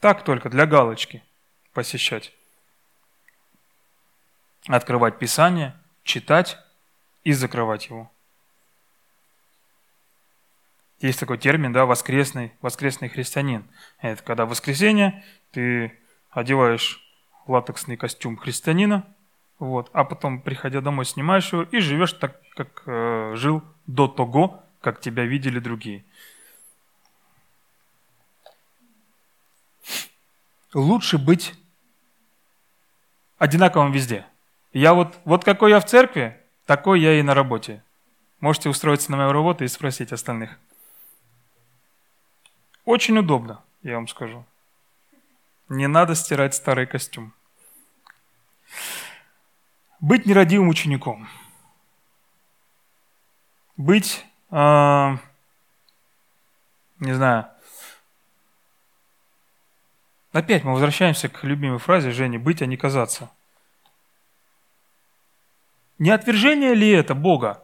Так 0.02 0.24
только 0.24 0.50
для 0.50 0.66
галочки 0.66 1.24
посещать. 1.74 2.34
Открывать 4.68 5.18
Писание, 5.18 5.76
читать 6.04 6.60
и 7.24 7.32
закрывать 7.32 7.88
его. 7.88 8.12
Есть 11.00 11.22
такой 11.22 11.38
термин, 11.38 11.72
да, 11.72 11.86
воскресный, 11.86 12.52
воскресный 12.62 13.08
христианин. 13.08 13.66
Это 14.00 14.22
когда 14.24 14.46
в 14.46 14.50
воскресенье 14.50 15.24
ты 15.52 15.98
одеваешь 16.30 17.02
латексный 17.48 17.96
костюм 17.96 18.36
христианина, 18.36 19.08
вот, 19.58 19.90
а 19.94 20.04
потом, 20.04 20.42
приходя 20.42 20.82
домой, 20.82 21.06
снимаешь 21.06 21.54
его 21.54 21.64
и 21.64 21.80
живешь 21.80 22.12
так, 22.14 22.42
как 22.56 22.84
э, 22.86 23.36
жил 23.36 23.64
до 23.88 24.10
того, 24.10 24.65
как 24.86 25.02
тебя 25.02 25.26
видели 25.26 25.58
другие. 25.58 26.06
Лучше 30.76 31.18
быть 31.18 31.56
одинаковым 33.40 33.92
везде. 33.92 34.28
Я 34.74 34.94
вот, 34.94 35.18
вот 35.26 35.44
какой 35.44 35.72
я 35.72 35.80
в 35.80 35.86
церкви, 35.86 36.40
такой 36.68 37.02
я 37.02 37.20
и 37.20 37.24
на 37.24 37.34
работе. 37.34 37.84
Можете 38.40 38.70
устроиться 38.70 39.10
на 39.10 39.18
мою 39.18 39.32
работу 39.32 39.64
и 39.64 39.68
спросить 39.68 40.12
остальных. 40.12 40.60
Очень 42.84 43.18
удобно, 43.18 43.64
я 43.82 43.96
вам 43.96 44.08
скажу. 44.08 44.46
Не 45.68 45.88
надо 45.88 46.14
стирать 46.14 46.54
старый 46.54 46.86
костюм. 46.86 47.34
Быть 50.00 50.28
нерадивым 50.28 50.70
учеником. 50.70 51.28
Быть, 53.78 54.24
э, 54.52 55.18
не 57.00 57.14
знаю, 57.14 57.48
опять 60.32 60.64
мы 60.64 60.74
возвращаемся 60.74 61.30
к 61.30 61.44
любимой 61.44 61.80
фразе 61.80 62.12
Жени 62.12 62.38
«быть, 62.38 62.62
а 62.62 62.66
не 62.66 62.78
казаться». 62.78 63.30
Не 65.98 66.10
отвержение 66.10 66.74
ли 66.74 66.90
это 66.90 67.16
Бога? 67.16 67.64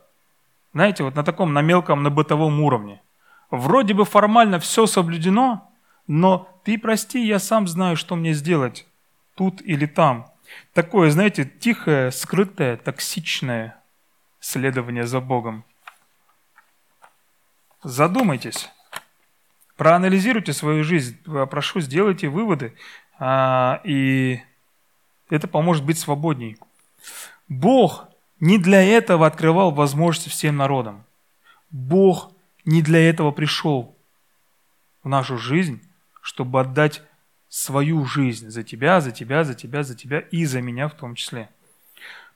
Знаете, 0.73 1.03
вот 1.03 1.15
на 1.15 1.23
таком, 1.23 1.53
на 1.53 1.61
мелком, 1.61 2.01
на 2.01 2.09
бытовом 2.09 2.61
уровне. 2.61 3.01
Вроде 3.49 3.93
бы 3.93 4.05
формально 4.05 4.59
все 4.59 4.85
соблюдено, 4.85 5.69
но 6.07 6.47
ты 6.63 6.77
прости, 6.77 7.25
я 7.25 7.39
сам 7.39 7.67
знаю, 7.67 7.97
что 7.97 8.15
мне 8.15 8.33
сделать 8.33 8.87
тут 9.35 9.61
или 9.61 9.85
там. 9.85 10.31
Такое, 10.73 11.09
знаете, 11.09 11.45
тихое, 11.45 12.11
скрытое, 12.11 12.77
токсичное 12.77 13.81
следование 14.39 15.05
за 15.05 15.19
Богом. 15.19 15.65
Задумайтесь, 17.83 18.69
проанализируйте 19.75 20.53
свою 20.53 20.83
жизнь, 20.83 21.17
прошу, 21.49 21.79
сделайте 21.81 22.27
выводы, 22.27 22.75
а, 23.17 23.81
и 23.83 24.39
это 25.29 25.47
поможет 25.47 25.83
быть 25.83 25.97
свободней. 25.97 26.57
Бог 27.47 28.07
не 28.39 28.59
для 28.59 28.83
этого 28.83 29.25
открывал 29.25 29.71
возможности 29.71 30.29
всем 30.29 30.57
народам. 30.57 31.03
Бог 31.71 32.31
не 32.65 32.83
для 32.83 33.09
этого 33.09 33.31
пришел 33.31 33.97
в 35.03 35.09
нашу 35.09 35.37
жизнь, 35.37 35.81
чтобы 36.21 36.61
отдать 36.61 37.01
свою 37.49 38.05
жизнь 38.05 38.49
за 38.49 38.63
тебя, 38.63 39.01
за 39.01 39.11
тебя, 39.11 39.43
за 39.43 39.55
тебя, 39.55 39.83
за 39.83 39.95
тебя 39.95 40.19
и 40.19 40.45
за 40.45 40.61
меня 40.61 40.87
в 40.87 40.93
том 40.93 41.15
числе. 41.15 41.49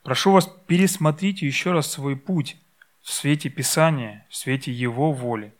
Прошу 0.01 0.31
вас, 0.31 0.49
пересмотрите 0.67 1.45
еще 1.45 1.71
раз 1.71 1.91
свой 1.91 2.15
путь 2.15 2.57
в 3.05 3.11
свете 3.11 3.49
Писания, 3.49 4.25
в 4.29 4.35
свете 4.35 4.71
Его 4.71 5.13
воли. 5.13 5.53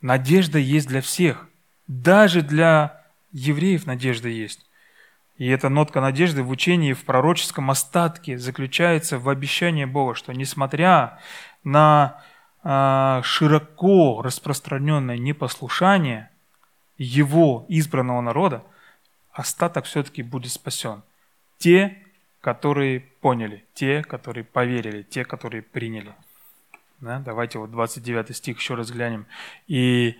Надежда 0.00 0.58
есть 0.58 0.86
для 0.86 1.00
всех. 1.00 1.48
Даже 1.88 2.42
для 2.42 3.04
евреев 3.32 3.86
надежда 3.86 4.28
есть. 4.28 4.64
И 5.36 5.48
эта 5.48 5.68
нотка 5.68 6.00
надежды 6.00 6.42
в 6.42 6.50
учении, 6.50 6.92
в 6.92 7.04
пророческом 7.04 7.70
остатке 7.70 8.38
заключается 8.38 9.18
в 9.18 9.28
обещании 9.28 9.84
Бога, 9.84 10.14
что 10.14 10.32
несмотря 10.32 11.18
на 11.64 12.22
э, 12.62 13.20
широко 13.24 14.22
распространенное 14.22 15.18
непослушание– 15.18 16.30
его 16.98 17.66
избранного 17.68 18.20
народа, 18.20 18.64
остаток 19.32 19.84
все-таки 19.84 20.22
будет 20.22 20.52
спасен. 20.52 21.02
Те, 21.58 22.02
которые 22.40 23.00
поняли, 23.26 23.64
те, 23.74 24.04
которые 24.04 24.44
поверили, 24.44 25.02
те, 25.02 25.24
которые 25.24 25.60
приняли. 25.60 26.14
Да, 27.00 27.18
давайте 27.18 27.58
вот 27.58 27.72
29 27.72 28.36
стих 28.36 28.60
еще 28.60 28.76
раз 28.76 28.92
глянем. 28.92 29.26
И 29.66 30.14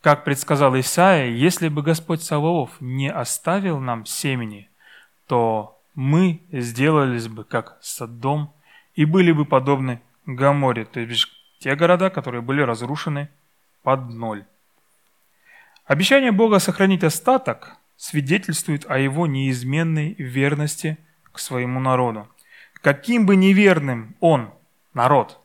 как 0.00 0.24
предсказал 0.24 0.74
Исаия, 0.80 1.28
если 1.28 1.68
бы 1.68 1.82
Господь 1.82 2.22
Саваоф 2.22 2.70
не 2.80 3.12
оставил 3.12 3.78
нам 3.78 4.06
семени, 4.06 4.70
то 5.26 5.78
мы 5.94 6.40
сделались 6.50 7.28
бы 7.28 7.44
как 7.44 7.76
Содом 7.82 8.54
и 8.94 9.04
были 9.04 9.32
бы 9.32 9.44
подобны 9.44 10.00
Гаморе, 10.24 10.86
то 10.86 10.98
есть 10.98 11.28
те 11.58 11.76
города, 11.76 12.08
которые 12.08 12.40
были 12.40 12.62
разрушены 12.62 13.28
под 13.82 14.08
ноль. 14.08 14.46
Обещание 15.84 16.32
Бога 16.32 16.58
сохранить 16.58 17.04
остаток 17.04 17.76
свидетельствует 17.98 18.90
о 18.90 18.98
его 18.98 19.26
неизменной 19.26 20.14
верности 20.14 20.96
к 21.32 21.38
своему 21.38 21.80
народу. 21.80 22.26
Каким 22.82 23.26
бы 23.26 23.36
неверным 23.36 24.16
он, 24.20 24.52
народ, 24.94 25.40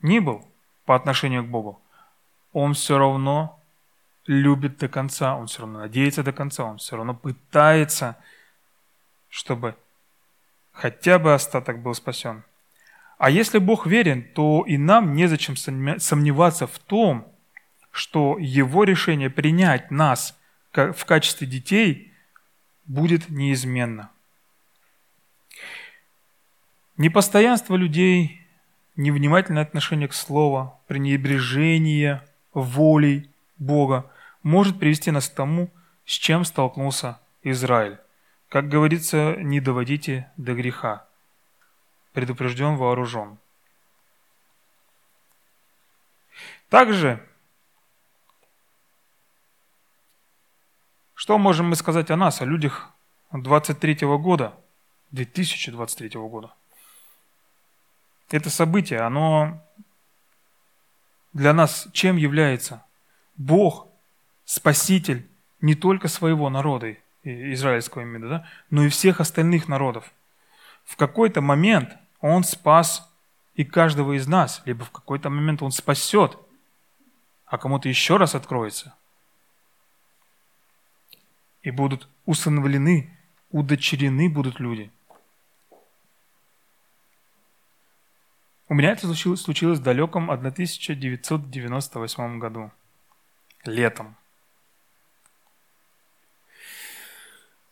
ни 0.00 0.18
был 0.18 0.46
по 0.84 0.94
отношению 0.94 1.44
к 1.44 1.48
Богу, 1.48 1.80
он 2.52 2.74
все 2.74 2.98
равно 2.98 3.60
любит 4.26 4.78
до 4.78 4.88
конца, 4.88 5.36
он 5.36 5.46
все 5.46 5.62
равно 5.62 5.80
надеется 5.80 6.22
до 6.22 6.32
конца, 6.32 6.64
он 6.64 6.78
все 6.78 6.96
равно 6.96 7.14
пытается, 7.14 8.16
чтобы 9.28 9.76
хотя 10.72 11.18
бы 11.18 11.34
остаток 11.34 11.82
был 11.82 11.94
спасен. 11.94 12.44
А 13.18 13.28
если 13.28 13.58
Бог 13.58 13.86
верен, 13.86 14.22
то 14.34 14.64
и 14.66 14.78
нам 14.78 15.14
незачем 15.14 15.56
сомневаться 15.56 16.66
в 16.66 16.78
том, 16.78 17.26
что 17.90 18.38
его 18.38 18.84
решение 18.84 19.28
принять 19.28 19.90
нас 19.90 20.38
в 20.72 21.04
качестве 21.04 21.46
детей 21.46 22.14
будет 22.86 23.28
неизменно. 23.28 24.10
Непостоянство 27.00 27.76
людей, 27.76 28.46
невнимательное 28.94 29.62
отношение 29.62 30.06
к 30.06 30.12
слову, 30.12 30.78
пренебрежение 30.86 32.22
волей 32.52 33.30
Бога 33.56 34.12
может 34.42 34.78
привести 34.78 35.10
нас 35.10 35.30
к 35.30 35.34
тому, 35.34 35.70
с 36.04 36.10
чем 36.10 36.44
столкнулся 36.44 37.18
Израиль. 37.42 37.98
Как 38.50 38.68
говорится, 38.68 39.36
не 39.38 39.60
доводите 39.60 40.30
до 40.36 40.52
греха. 40.52 41.06
Предупрежден, 42.12 42.76
вооружен. 42.76 43.38
Также 46.68 47.26
Что 51.14 51.38
можем 51.38 51.70
мы 51.70 51.76
сказать 51.76 52.10
о 52.10 52.16
нас, 52.16 52.42
о 52.42 52.44
людях 52.44 52.90
23 53.32 54.06
года, 54.18 54.54
2023 55.12 56.10
года? 56.20 56.52
Это 58.30 58.50
событие, 58.50 59.00
оно 59.00 59.62
для 61.32 61.52
нас 61.52 61.88
чем 61.92 62.16
является? 62.16 62.84
Бог, 63.36 63.88
Спаситель 64.44 65.28
не 65.60 65.74
только 65.74 66.08
своего 66.08 66.50
народа, 66.50 66.96
израильского 67.22 68.02
именно, 68.02 68.28
да, 68.28 68.48
но 68.70 68.84
и 68.84 68.88
всех 68.88 69.20
остальных 69.20 69.68
народов. 69.68 70.12
В 70.84 70.96
какой-то 70.96 71.40
момент 71.40 71.96
Он 72.20 72.44
спас 72.44 73.08
и 73.54 73.64
каждого 73.64 74.16
из 74.16 74.26
нас, 74.26 74.62
либо 74.64 74.84
в 74.84 74.90
какой-то 74.90 75.30
момент 75.30 75.62
Он 75.62 75.70
спасет, 75.70 76.38
а 77.46 77.58
кому-то 77.58 77.88
еще 77.88 78.16
раз 78.16 78.34
откроется– 78.34 78.94
и 81.62 81.70
будут 81.70 82.08
усыновлены, 82.26 83.16
удочерены 83.50 84.28
будут 84.28 84.60
люди. 84.60 84.90
У 88.70 88.74
меня 88.74 88.92
это 88.92 89.06
случилось, 89.06 89.42
случилось 89.42 89.78
в 89.80 89.82
далеком 89.82 90.30
1998 90.30 92.38
году, 92.38 92.70
летом. 93.64 94.14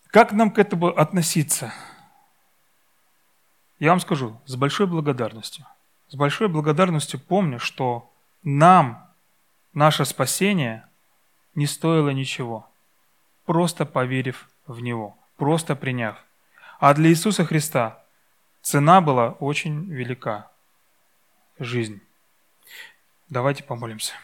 Как 0.09 0.33
нам 0.33 0.51
к 0.51 0.59
этому 0.59 0.89
относиться? 0.89 1.73
Я 3.79 3.91
вам 3.91 4.01
скажу, 4.01 4.41
с 4.45 4.57
большой 4.57 4.89
благодарностью. 4.89 5.65
с 6.09 6.17
большой 6.17 6.49
благодарностью 6.49 7.21
помню, 7.21 7.61
что 7.61 8.13
нам 8.43 9.09
наше 9.75 10.05
спасение 10.05 10.85
не 11.55 11.69
стоило 11.69 12.11
ничего, 12.11 12.69
просто 13.47 13.87
поверив 13.87 14.51
в 14.67 14.81
Него, 14.81 15.17
просто 15.37 15.77
приняв. 15.77 16.17
А 16.81 16.93
для 16.93 17.11
Иисуса 17.11 17.45
Христа 17.45 18.03
цена 18.63 19.01
была 19.01 19.31
очень 19.31 19.89
велика– 19.93 20.51
жизнь. 21.59 22.01
Давайте 23.29 23.65
помолимся. 23.65 24.15